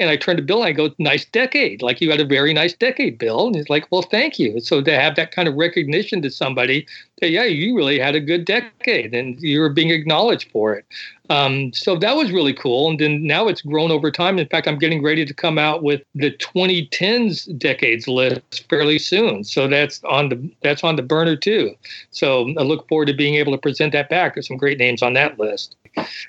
And 0.00 0.10
I 0.10 0.16
turned 0.16 0.38
to 0.38 0.42
Bill 0.42 0.62
and 0.62 0.68
I 0.68 0.72
go, 0.72 0.92
"Nice 0.98 1.24
decade! 1.26 1.82
Like 1.82 2.00
you 2.00 2.10
had 2.10 2.20
a 2.20 2.24
very 2.24 2.52
nice 2.52 2.72
decade, 2.72 3.18
Bill." 3.18 3.46
And 3.46 3.54
he's 3.54 3.70
like, 3.70 3.86
"Well, 3.90 4.02
thank 4.02 4.38
you." 4.38 4.58
So 4.60 4.82
to 4.82 4.98
have 4.98 5.14
that 5.16 5.30
kind 5.30 5.46
of 5.46 5.54
recognition 5.54 6.22
to 6.22 6.30
somebody, 6.30 6.86
that 7.20 7.30
yeah, 7.30 7.44
you 7.44 7.76
really 7.76 7.98
had 7.98 8.14
a 8.14 8.20
good 8.20 8.44
decade, 8.44 9.14
and 9.14 9.40
you 9.40 9.60
were 9.60 9.68
being 9.68 9.90
acknowledged 9.90 10.50
for 10.50 10.74
it. 10.74 10.86
Um, 11.30 11.72
so 11.72 11.96
that 11.96 12.16
was 12.16 12.32
really 12.32 12.52
cool. 12.52 12.90
And 12.90 12.98
then 12.98 13.24
now 13.24 13.46
it's 13.46 13.62
grown 13.62 13.92
over 13.92 14.10
time. 14.10 14.38
In 14.38 14.48
fact, 14.48 14.66
I'm 14.66 14.78
getting 14.78 15.00
ready 15.00 15.24
to 15.24 15.32
come 15.32 15.58
out 15.58 15.84
with 15.84 16.02
the 16.16 16.32
2010s 16.32 17.56
decades 17.56 18.08
list 18.08 18.68
fairly 18.68 18.98
soon. 18.98 19.44
So 19.44 19.68
that's 19.68 20.02
on 20.04 20.28
the 20.30 20.50
that's 20.62 20.82
on 20.82 20.96
the 20.96 21.02
burner 21.02 21.36
too. 21.36 21.74
So 22.10 22.52
I 22.58 22.62
look 22.62 22.88
forward 22.88 23.06
to 23.06 23.14
being 23.14 23.36
able 23.36 23.52
to 23.52 23.58
present 23.58 23.92
that 23.92 24.08
back. 24.08 24.34
There's 24.34 24.48
some 24.48 24.56
great 24.56 24.78
names 24.78 25.02
on 25.02 25.12
that 25.14 25.38
list. 25.38 25.76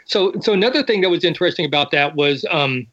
So 0.05 0.33
so 0.39 0.53
another 0.53 0.83
thing 0.83 1.01
that 1.01 1.09
was 1.09 1.23
interesting 1.23 1.65
about 1.65 1.89
that 1.91 2.15
was 2.15 2.45
um, 2.51 2.85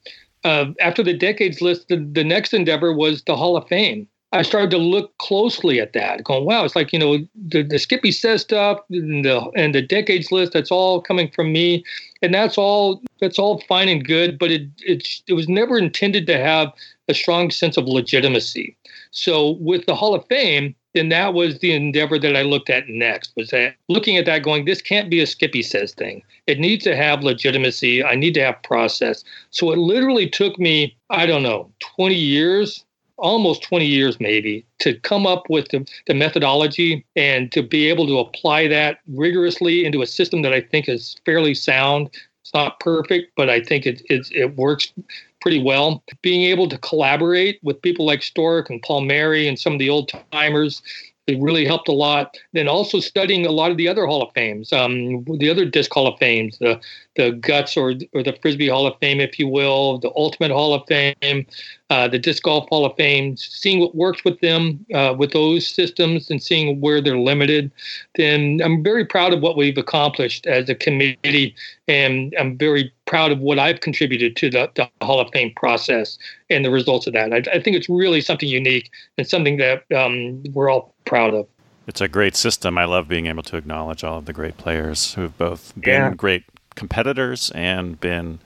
uh, 0.45 0.67
after 0.81 1.03
the 1.03 1.15
decades 1.17 1.61
list, 1.61 1.89
the, 1.89 1.97
the 1.97 2.25
next 2.25 2.55
endeavor 2.55 2.93
was 2.93 3.23
the 3.23 3.37
Hall 3.37 3.57
of 3.57 3.69
Fame. 3.69 4.09
I 4.33 4.43
started 4.43 4.71
to 4.73 4.79
look 4.79 5.17
closely 5.17 5.81
at 5.81 5.95
that, 5.95 6.23
going, 6.25 6.45
wow, 6.45 6.63
it's 6.63 6.77
like, 6.77 6.93
you 6.93 6.99
know, 6.99 7.27
the, 7.35 7.63
the 7.63 7.79
Skippy 7.79 8.13
says 8.13 8.43
stuff 8.43 8.79
and 8.91 9.25
the, 9.25 9.51
and 9.57 9.75
the 9.75 9.81
decades 9.81 10.31
list, 10.31 10.53
that's 10.53 10.71
all 10.71 11.01
coming 11.01 11.31
from 11.31 11.51
me. 11.51 11.83
And 12.21 12.35
that's 12.35 12.59
all, 12.59 13.01
that's 13.21 13.39
all 13.39 13.63
fine 13.63 13.89
and 13.89 14.05
good, 14.05 14.39
but 14.39 14.51
it, 14.51 14.69
it's, 14.81 15.23
it 15.27 15.33
was 15.33 15.49
never 15.49 15.79
intended 15.79 16.27
to 16.27 16.37
have 16.37 16.71
a 17.09 17.15
strong 17.15 17.51
sense 17.51 17.79
of 17.79 17.87
legitimacy. 17.87 18.77
So 19.13 19.53
with 19.53 19.87
the 19.87 19.95
Hall 19.95 20.15
of 20.15 20.27
Fame, 20.27 20.75
then 20.95 21.11
that 21.11 21.35
was 21.35 21.59
the 21.59 21.73
endeavor 21.73 22.19
that 22.19 22.37
I 22.37 22.43
looked 22.43 22.71
at 22.71 22.89
next 22.89 23.33
was 23.37 23.51
that 23.51 23.75
looking 23.89 24.17
at 24.17 24.27
that 24.27 24.43
going, 24.43 24.65
this 24.65 24.83
can't 24.83 25.11
be 25.11 25.21
a 25.21 25.27
Skippy 25.27 25.63
says 25.63 25.93
thing. 25.95 26.23
It 26.47 26.59
needs 26.59 26.85
to 26.85 26.97
have 26.97 27.23
legitimacy. 27.23 28.03
I 28.03 28.15
need 28.15 28.35
to 28.35 28.43
have 28.43 28.63
process. 28.63 29.23
So 29.51 29.71
it 29.71 29.79
literally 29.79 30.29
took 30.29 30.59
me, 30.59 30.97
I 31.11 31.27
don't 31.27 31.43
know, 31.43 31.71
20 31.97 32.15
years 32.15 32.85
almost 33.19 33.63
20 33.65 33.85
years 33.85 34.21
maybe 34.21 34.65
to 34.79 34.95
come 35.01 35.27
up 35.27 35.51
with 35.51 35.69
the, 35.71 35.87
the, 36.07 36.15
methodology 36.15 37.05
and 37.17 37.51
to 37.53 37.63
be 37.63 37.89
able 37.89 38.07
to 38.07 38.19
apply 38.19 38.69
that 38.69 39.01
rigorously 39.09 39.85
into 39.85 40.03
a 40.03 40.07
system 40.07 40.43
that 40.43 40.55
I 40.55 40.61
think 40.61 40.89
is 40.89 41.17
fairly 41.25 41.55
sound. 41.55 42.11
It's 42.43 42.55
not 42.55 42.79
perfect, 42.81 43.33
but 43.37 43.51
I 43.51 43.61
think 43.61 43.87
it, 43.87 44.03
it, 44.09 44.29
it 44.31 44.57
works 44.57 44.93
pretty 45.41 45.63
well. 45.63 46.03
Being 46.23 46.43
able 46.43 46.69
to 46.69 46.79
collaborate 46.79 47.61
with 47.63 47.83
people 47.83 48.07
like 48.07 48.23
Stork 48.23 48.71
and 48.71 48.83
Paul 48.83 49.03
Mary 49.03 49.49
and 49.49 49.59
some 49.59 49.73
of 49.75 49.79
the 49.79 49.91
old 49.91 50.11
timers 50.33 50.83
it 51.29 51.41
really 51.41 51.65
helped 51.65 51.89
a 51.89 51.93
lot. 51.93 52.37
Then 52.53 52.69
also 52.69 53.01
studying 53.01 53.47
a 53.47 53.53
lot 53.53 53.71
of 53.71 53.77
the 53.77 53.87
other 53.87 54.07
Hall 54.07 54.23
of 54.23 54.33
Fames, 54.33 54.73
um, 54.73 55.25
the 55.25 55.51
other 55.51 55.65
disc 55.65 55.93
Hall 55.93 56.07
of 56.07 56.19
Fames, 56.19 56.59
the 56.59 56.81
the 57.17 57.33
Guts 57.33 57.77
or 57.77 57.95
or 58.15 58.23
the 58.23 58.37
Frisbee 58.41 58.69
Hall 58.69 58.87
of 58.87 58.99
Fame, 59.01 59.21
if 59.21 59.39
you 59.39 59.49
will, 59.49 59.99
the 59.99 60.13
Ultimate 60.17 60.51
Hall 60.51 60.73
of 60.73 60.87
Fame, 60.87 61.47
uh, 61.91 62.09
the 62.09 62.19
Disc 62.19 62.43
Golf 62.43 62.69
Hall 62.69 62.87
of 62.87 62.97
Fame, 62.97 63.37
seeing 63.37 63.81
what 63.81 63.95
works 63.95 64.25
with 64.25 64.41
them, 64.41 64.85
uh, 64.95 65.15
with 65.19 65.33
those 65.33 65.67
systems, 65.67 66.31
and 66.31 66.43
seeing 66.43 66.81
where 66.81 67.01
they're 67.01 67.19
limited. 67.19 67.71
Then 68.17 68.61
I'm 68.65 68.83
very 68.83 69.05
proud 69.05 69.33
of 69.33 69.41
what 69.41 69.57
we've 69.57 69.79
accomplished 69.79 70.47
as 70.47 70.69
a 70.69 70.75
committee, 70.75 71.55
and 71.89 72.35
I'm 72.39 72.57
very 72.57 72.93
proud 73.07 73.33
of 73.33 73.41
what 73.41 73.59
I've 73.59 73.81
contributed 73.81 74.37
to 74.37 74.51
the, 74.51 74.71
the 74.75 74.89
Hall 75.05 75.19
of 75.19 75.29
Fame 75.33 75.53
process 75.57 76.19
and 76.51 76.65
the 76.65 76.71
results 76.71 77.07
of 77.07 77.15
that. 77.15 77.33
I, 77.33 77.39
I 77.57 77.63
think 77.63 77.77
it's 77.77 77.89
really 77.89 78.21
something 78.21 78.49
unique 78.49 78.91
and 79.17 79.27
something 79.27 79.57
that 79.57 79.85
um, 79.97 80.43
we're 80.53 80.71
all 80.71 80.95
proud 81.09 81.35
of. 81.35 81.47
It's 81.87 82.01
a 82.01 82.09
great 82.09 82.37
system. 82.37 82.77
I 82.77 82.85
love 82.85 83.09
being 83.09 83.27
able 83.27 83.43
to 83.45 83.57
acknowledge 83.57 84.05
all 84.05 84.19
of 84.19 84.27
the 84.27 84.33
great 84.35 84.59
players 84.59 85.15
who've 85.15 85.37
both 85.37 85.73
been 85.75 86.03
yeah. 86.03 86.15
great 86.15 86.45
competitors 86.75 87.51
and 87.55 87.99
been 87.99 88.39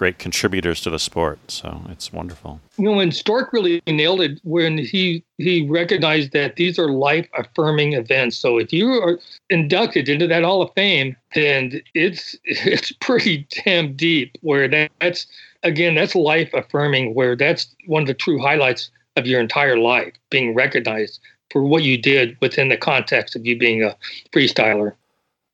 great 0.00 0.18
contributors 0.18 0.80
to 0.80 0.88
the 0.88 0.98
sport. 0.98 1.38
So 1.48 1.82
it's 1.90 2.10
wonderful. 2.10 2.58
You 2.78 2.84
know, 2.84 2.92
when 2.92 3.12
Stork 3.12 3.52
really 3.52 3.82
nailed 3.86 4.22
it 4.22 4.40
when 4.44 4.78
he 4.78 5.22
he 5.36 5.66
recognized 5.68 6.32
that 6.32 6.56
these 6.56 6.78
are 6.78 6.90
life 6.90 7.28
affirming 7.36 7.92
events. 7.92 8.38
So 8.38 8.58
if 8.58 8.72
you 8.72 8.88
are 8.92 9.18
inducted 9.50 10.08
into 10.08 10.26
that 10.26 10.42
Hall 10.42 10.62
of 10.62 10.72
Fame, 10.74 11.16
then 11.34 11.82
it's 11.94 12.34
it's 12.44 12.92
pretty 12.92 13.46
damn 13.64 13.94
deep. 13.94 14.38
Where 14.40 14.68
that, 14.68 14.90
that's 15.00 15.26
again, 15.62 15.94
that's 15.94 16.14
life 16.14 16.50
affirming. 16.54 17.14
Where 17.14 17.36
that's 17.36 17.74
one 17.86 18.02
of 18.02 18.08
the 18.08 18.14
true 18.14 18.40
highlights 18.40 18.90
of 19.16 19.26
your 19.26 19.40
entire 19.40 19.78
life, 19.78 20.14
being 20.30 20.54
recognized 20.54 21.20
for 21.50 21.62
what 21.64 21.82
you 21.82 21.98
did 21.98 22.36
within 22.40 22.68
the 22.68 22.76
context 22.76 23.36
of 23.36 23.46
you 23.46 23.58
being 23.58 23.82
a 23.82 23.96
freestyler. 24.32 24.94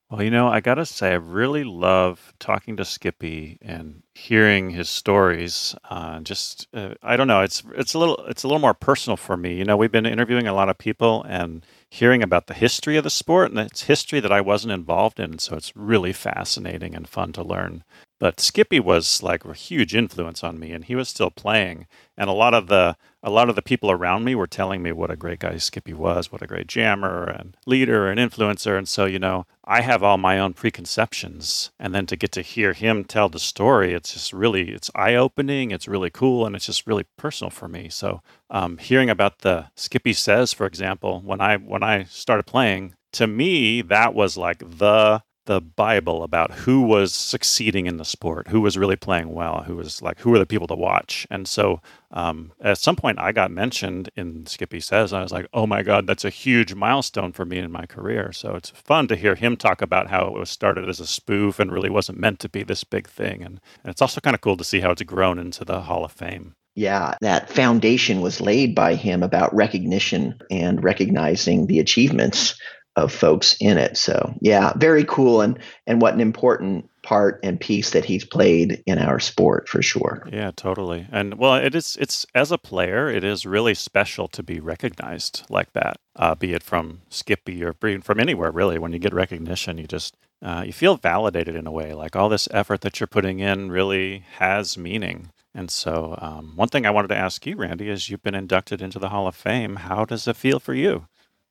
Well, 0.09 0.23
you 0.23 0.31
know, 0.31 0.47
I 0.47 0.61
gotta 0.61 0.87
say, 0.87 1.11
I 1.11 1.15
really 1.15 1.65
love 1.65 2.33
talking 2.39 2.77
to 2.77 2.85
Skippy 2.85 3.59
and 3.61 4.05
hearing 4.15 4.71
his 4.71 4.89
stories. 4.89 5.75
Uh, 5.91 6.21
just, 6.21 6.69
uh, 6.73 6.95
I 7.03 7.17
don't 7.17 7.27
know, 7.27 7.41
it's 7.41 7.65
it's 7.75 7.93
a 7.93 7.99
little 7.99 8.17
it's 8.27 8.45
a 8.45 8.47
little 8.47 8.61
more 8.61 8.75
personal 8.75 9.17
for 9.17 9.37
me. 9.37 9.55
You 9.55 9.65
know, 9.65 9.77
we've 9.77 9.91
been 9.91 10.07
interviewing 10.07 10.47
a 10.47 10.55
lot 10.55 10.69
of 10.69 10.79
people 10.79 11.25
and 11.29 11.67
hearing 11.91 12.23
about 12.23 12.47
the 12.47 12.55
history 12.55 12.97
of 12.97 13.03
the 13.03 13.11
sport, 13.11 13.51
and 13.51 13.59
it's 13.59 13.83
history 13.83 14.21
that 14.21 14.31
I 14.31 14.41
wasn't 14.41 14.75
involved 14.75 15.19
in. 15.19 15.41
So 15.41 15.57
it's 15.57 15.75
really 15.75 16.13
fascinating 16.13 16.95
and 16.95 17.09
fun 17.09 17.33
to 17.33 17.43
learn. 17.43 17.83
But 18.19 18.41
Skippy 18.41 18.81
was 18.81 19.23
like 19.23 19.45
a 19.45 19.53
huge 19.53 19.95
influence 19.95 20.43
on 20.43 20.59
me, 20.59 20.73
and 20.73 20.85
he 20.85 20.95
was 20.95 21.09
still 21.09 21.31
playing. 21.31 21.87
And 22.17 22.31
a 22.31 22.33
lot 22.33 22.55
of 22.55 22.69
the 22.69 22.97
a 23.23 23.31
lot 23.31 23.49
of 23.49 23.57
the 23.57 23.63
people 23.63 23.91
around 23.91 24.25
me 24.25 24.37
were 24.37 24.47
telling 24.47 24.83
me 24.83 24.93
what 24.93 25.11
a 25.11 25.17
great 25.17 25.41
guy 25.41 25.57
Skippy 25.59 25.93
was, 25.93 26.31
what 26.31 26.43
a 26.43 26.47
great 26.47 26.69
jammer 26.69 27.25
and 27.25 27.57
leader 27.67 28.09
and 28.09 28.21
influencer. 28.21 28.79
And 28.79 28.89
so, 28.89 29.05
you 29.05 29.19
know, 29.19 29.47
I 29.65 29.81
have 29.81 30.05
all 30.05 30.17
my 30.17 30.39
own 30.39 30.55
preconceptions. 30.55 31.71
And 31.79 31.93
then 31.93 32.07
to 32.07 32.17
get 32.17 32.31
to 32.33 32.43
hear 32.43 32.73
him 32.73 33.03
tell 33.05 33.29
the 33.29 33.41
story, 33.41 33.95
it's 33.95 34.13
just 34.13 34.33
really, 34.33 34.71
it's 34.71 34.93
eye 34.95 35.17
opening. 35.17 35.73
It's 35.73 35.89
really 35.89 36.09
cool. 36.09 36.47
And 36.47 36.55
it's 36.55 36.67
just 36.67 36.87
really 36.87 37.05
personal 37.17 37.51
for 37.51 37.67
me. 37.67 37.89
So 37.89 38.23
um, 38.49 38.79
hearing 38.79 39.11
about 39.11 39.41
the 39.41 39.67
Skippy 39.75 40.13
Says, 40.13 40.53
for 40.53 40.65
example, 40.65 41.21
when 41.25 41.41
I, 41.41 41.57
when 41.57 41.83
I 41.83 42.05
started 42.05 42.45
playing, 42.45 42.95
to 43.15 43.27
me, 43.27 43.83
that 43.83 44.15
was 44.15 44.37
like 44.37 44.59
the 44.59 45.23
the 45.47 45.61
Bible 45.61 46.23
about 46.23 46.53
who 46.53 46.83
was 46.83 47.13
succeeding 47.13 47.87
in 47.87 47.97
the 47.97 48.05
sport, 48.05 48.49
who 48.49 48.61
was 48.61 48.77
really 48.77 48.97
playing 48.97 49.33
well, 49.33 49.63
who 49.63 49.77
was 49.77 50.03
like, 50.03 50.21
who 50.21 50.31
were 50.31 50.39
the 50.39 50.47
people 50.47 50.67
to 50.67 50.75
watch. 50.75 51.27
And 51.31 51.49
so 51.49 51.81
um, 52.11 52.53
at 52.61 52.79
some 52.79 52.97
point, 52.97 53.19
I 53.19 53.33
got 53.33 53.51
mentioned 53.51 54.11
in 54.17 54.47
Skippy 54.47 54.81
Says, 54.81 55.13
I 55.13 55.23
was 55.23 55.33
like, 55.33 55.47
oh 55.53 55.67
my 55.67 55.83
God, 55.83 56.07
that's 56.07 56.25
a 56.25 56.31
huge 56.31 56.75
milestone 56.75 57.33
for 57.33 57.45
me 57.45 57.59
in 57.59 57.73
my 57.73 57.87
career. 57.87 58.33
So 58.33 58.55
it's 58.55 58.71
fun 58.71 59.09
to 59.09 59.17
hear 59.17 59.35
him 59.35 59.57
talk 59.57 59.83
about 59.83 60.09
how 60.09 60.27
it 60.27 60.39
was 60.39 60.51
started 60.51 60.89
as 60.89 61.01
a 61.01 61.07
spoof 61.07 61.59
and 61.59 61.73
really 61.73 61.91
wasn't 61.91 62.19
meant 62.19 62.41
to 62.41 62.49
be 62.49 62.63
this 62.63 62.85
big 62.85 63.09
thing. 63.09 63.43
And, 63.43 63.61
and 63.83 63.91
it's 63.91 64.03
also 64.03 64.21
kind 64.21 64.35
of 64.35 64.41
cool 64.41 64.57
to 64.57 64.65
see 64.65 64.81
how 64.81 64.91
it's 64.91 65.03
grown 65.03 65.39
into 65.39 65.65
the 65.65 65.83
Hall 65.83 66.05
of 66.05 66.13
Fame. 66.13 66.55
Yeah, 66.77 67.15
that 67.23 67.49
foundation 67.49 68.21
was 68.21 68.43
laid 68.43 68.75
by 68.75 68.97
him 68.97 69.23
about 69.23 69.55
recognition 69.55 70.39
and 70.51 70.85
recognizing 70.85 71.67
the 71.67 71.79
achievements 71.79 72.61
of 72.97 73.13
folks 73.13 73.57
in 73.61 73.79
it. 73.79 73.97
So 73.97 74.35
yeah, 74.41 74.73
very 74.77 75.05
cool 75.05 75.43
and 75.43 75.59
and 75.87 76.01
what 76.01 76.15
an 76.15 76.21
important 76.21 76.89
part 77.03 77.39
and 77.45 77.61
piece 77.61 77.91
that 77.91 78.05
he's 78.05 78.25
played 78.25 78.83
in 78.87 78.99
our 78.99 79.21
sport 79.21 79.69
for 79.69 79.81
sure. 79.83 80.27
Yeah, 80.33 80.51
totally. 80.57 81.07
And 81.13 81.39
well, 81.39 81.55
it 81.55 81.75
is 81.75 81.97
it's 82.01 82.27
as 82.35 82.51
a 82.51 82.59
player, 82.59 83.09
it 83.09 83.23
is 83.23 83.47
really 83.47 83.75
special 83.75 84.29
to 84.29 84.43
be 84.43 84.61
recognized 84.61 85.45
like 85.49 85.73
that. 85.75 85.99
Uh, 86.17 86.35
be 86.35 86.55
it 86.55 86.63
from 86.63 87.03
Skippy 87.11 87.63
or 87.63 87.75
from 87.75 88.19
anywhere 88.19 88.51
really. 88.51 88.79
When 88.79 88.93
you 88.93 88.99
get 88.99 89.15
recognition, 89.15 89.79
you 89.79 89.87
just 89.87 90.17
uh, 90.43 90.65
you 90.67 90.73
feel 90.73 90.97
validated 90.97 91.55
in 91.55 91.67
a 91.67 91.73
way. 91.73 91.93
Like 91.93 92.17
all 92.17 92.29
this 92.29 92.49
effort 92.51 92.81
that 92.81 92.99
you're 92.99 93.07
putting 93.07 93.41
in 93.41 93.71
really 93.71 94.25
has 94.39 94.77
meaning. 94.77 95.31
And 95.55 95.71
so, 95.71 96.19
um, 96.21 96.53
one 96.55 96.69
thing 96.69 96.85
I 96.85 96.91
wanted 96.91 97.09
to 97.09 97.17
ask 97.17 97.47
you, 97.47 97.57
Randy, 97.57 97.89
is 97.89 98.11
you've 98.11 98.23
been 98.23 98.35
inducted 98.35 98.83
into 98.83 98.99
the 98.99 99.09
Hall 99.09 99.27
of 99.27 99.35
Fame. 99.35 99.77
How 99.77 100.05
does 100.05 100.29
it 100.29 100.37
feel 100.37 100.61
for 100.61 100.75
you? 100.75 101.07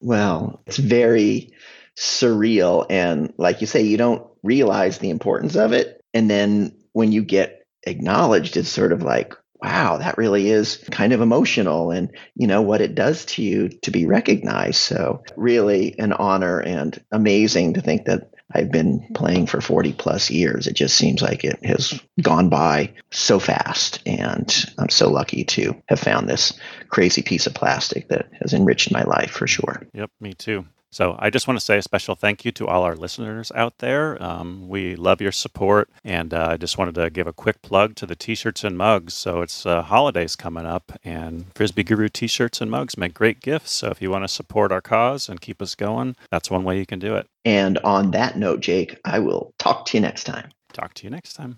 Well, 0.06 0.62
it's 0.68 0.78
very 0.78 1.52
surreal. 1.98 2.86
And 2.92 3.34
like 3.38 3.62
you 3.62 3.66
say, 3.66 3.82
you 3.82 3.98
don't 3.98 4.24
realize 4.44 5.00
the 5.00 5.10
importance 5.10 5.56
of 5.56 5.74
it. 5.74 6.00
And 6.14 6.30
then 6.30 6.78
when 6.94 7.12
you 7.12 7.24
get 7.24 7.66
acknowledged, 7.88 8.56
it's 8.56 8.70
sort 8.70 8.92
of 8.92 9.02
like, 9.02 9.34
wow, 9.64 9.98
that 9.98 10.20
really 10.20 10.48
is 10.52 10.78
kind 10.92 11.12
of 11.12 11.22
emotional 11.22 11.90
and, 11.90 12.12
you 12.36 12.46
know, 12.46 12.62
what 12.62 12.82
it 12.82 12.94
does 12.94 13.26
to 13.26 13.42
you 13.42 13.70
to 13.82 13.90
be 13.90 14.06
recognized. 14.06 14.76
So, 14.76 15.24
really 15.36 15.98
an 15.98 16.14
honor 16.14 16.60
and 16.60 17.04
amazing 17.12 17.74
to 17.74 17.82
think 17.82 18.06
that 18.06 18.35
I've 18.54 18.72
been 18.72 19.08
playing 19.14 19.48
for 19.48 19.60
40 19.60 19.94
plus 19.94 20.30
years. 20.30 20.68
It 20.68 20.74
just 20.74 20.96
seems 20.96 21.22
like 21.22 21.44
it 21.44 21.64
has 21.66 22.00
gone 22.22 22.50
by 22.50 22.94
so 23.12 23.40
fast. 23.40 24.02
And 24.06 24.54
I'm 24.78 24.90
so 24.90 25.10
lucky 25.10 25.44
to 25.46 25.82
have 25.88 26.00
found 26.00 26.30
this 26.30 26.54
crazy 26.90 27.22
piece 27.22 27.48
of 27.48 27.54
plastic 27.54 28.10
that 28.10 28.30
has 28.42 28.54
enriched 28.54 28.92
my 28.92 29.04
life 29.04 29.32
for 29.32 29.48
sure. 29.48 29.88
Yep, 29.94 30.12
me 30.20 30.34
too. 30.34 30.66
So 30.96 31.18
I 31.20 31.30
just 31.30 31.46
want 31.46 31.60
to 31.60 31.66
say 31.66 31.78
a 31.78 31.82
special 31.82 32.16
thank 32.16 32.46
you 32.46 32.54
to 32.54 32.68
all 32.68 32.84
our 32.84 32.96
listeners 32.96 33.52
out 33.54 33.80
there. 33.80 34.18
Um, 34.24 34.70
we 34.70 34.96
love 34.96 35.20
your 35.20 35.34
support, 35.34 35.90
and 36.06 36.34
uh, 36.34 36.48
I 36.52 36.56
just 36.56 36.78
wanted 36.78 36.96
to 36.96 37.10
give 37.10 37.28
a 37.28 37.34
quick 37.34 37.62
plug 37.62 37.98
to 37.98 38.06
the 38.06 38.16
T-shirts 38.16 38.64
and 38.64 38.78
mugs. 38.78 39.14
So 39.14 39.42
it's 39.42 39.66
uh, 39.66 39.82
holidays 39.82 40.38
coming 40.38 40.66
up, 40.66 40.94
and 41.04 41.48
Frisbee 41.54 41.84
Guru 41.84 42.08
T-shirts 42.08 42.62
and 42.62 42.72
mugs 42.72 42.98
make 42.98 43.14
great 43.14 43.42
gifts. 43.42 43.74
So 43.74 43.90
if 43.90 44.02
you 44.02 44.10
want 44.10 44.24
to 44.24 44.30
support 44.30 44.72
our 44.72 44.80
cause 44.80 45.28
and 45.28 45.42
keep 45.42 45.62
us 45.62 45.76
going, 45.76 46.16
that's 46.32 46.50
one 46.50 46.64
way 46.64 46.80
you 46.80 46.86
can 46.86 47.00
do 47.00 47.18
it. 47.18 47.28
And 47.44 47.78
on 47.80 48.12
that 48.12 48.38
note, 48.38 48.62
Jake, 48.62 48.98
I 49.04 49.20
will 49.20 49.54
talk 49.60 49.88
to 49.88 49.98
you 49.98 50.02
next 50.02 50.24
time. 50.24 50.50
Talk 50.72 50.94
to 50.94 51.04
you 51.04 51.10
next 51.10 51.34
time. 51.34 51.58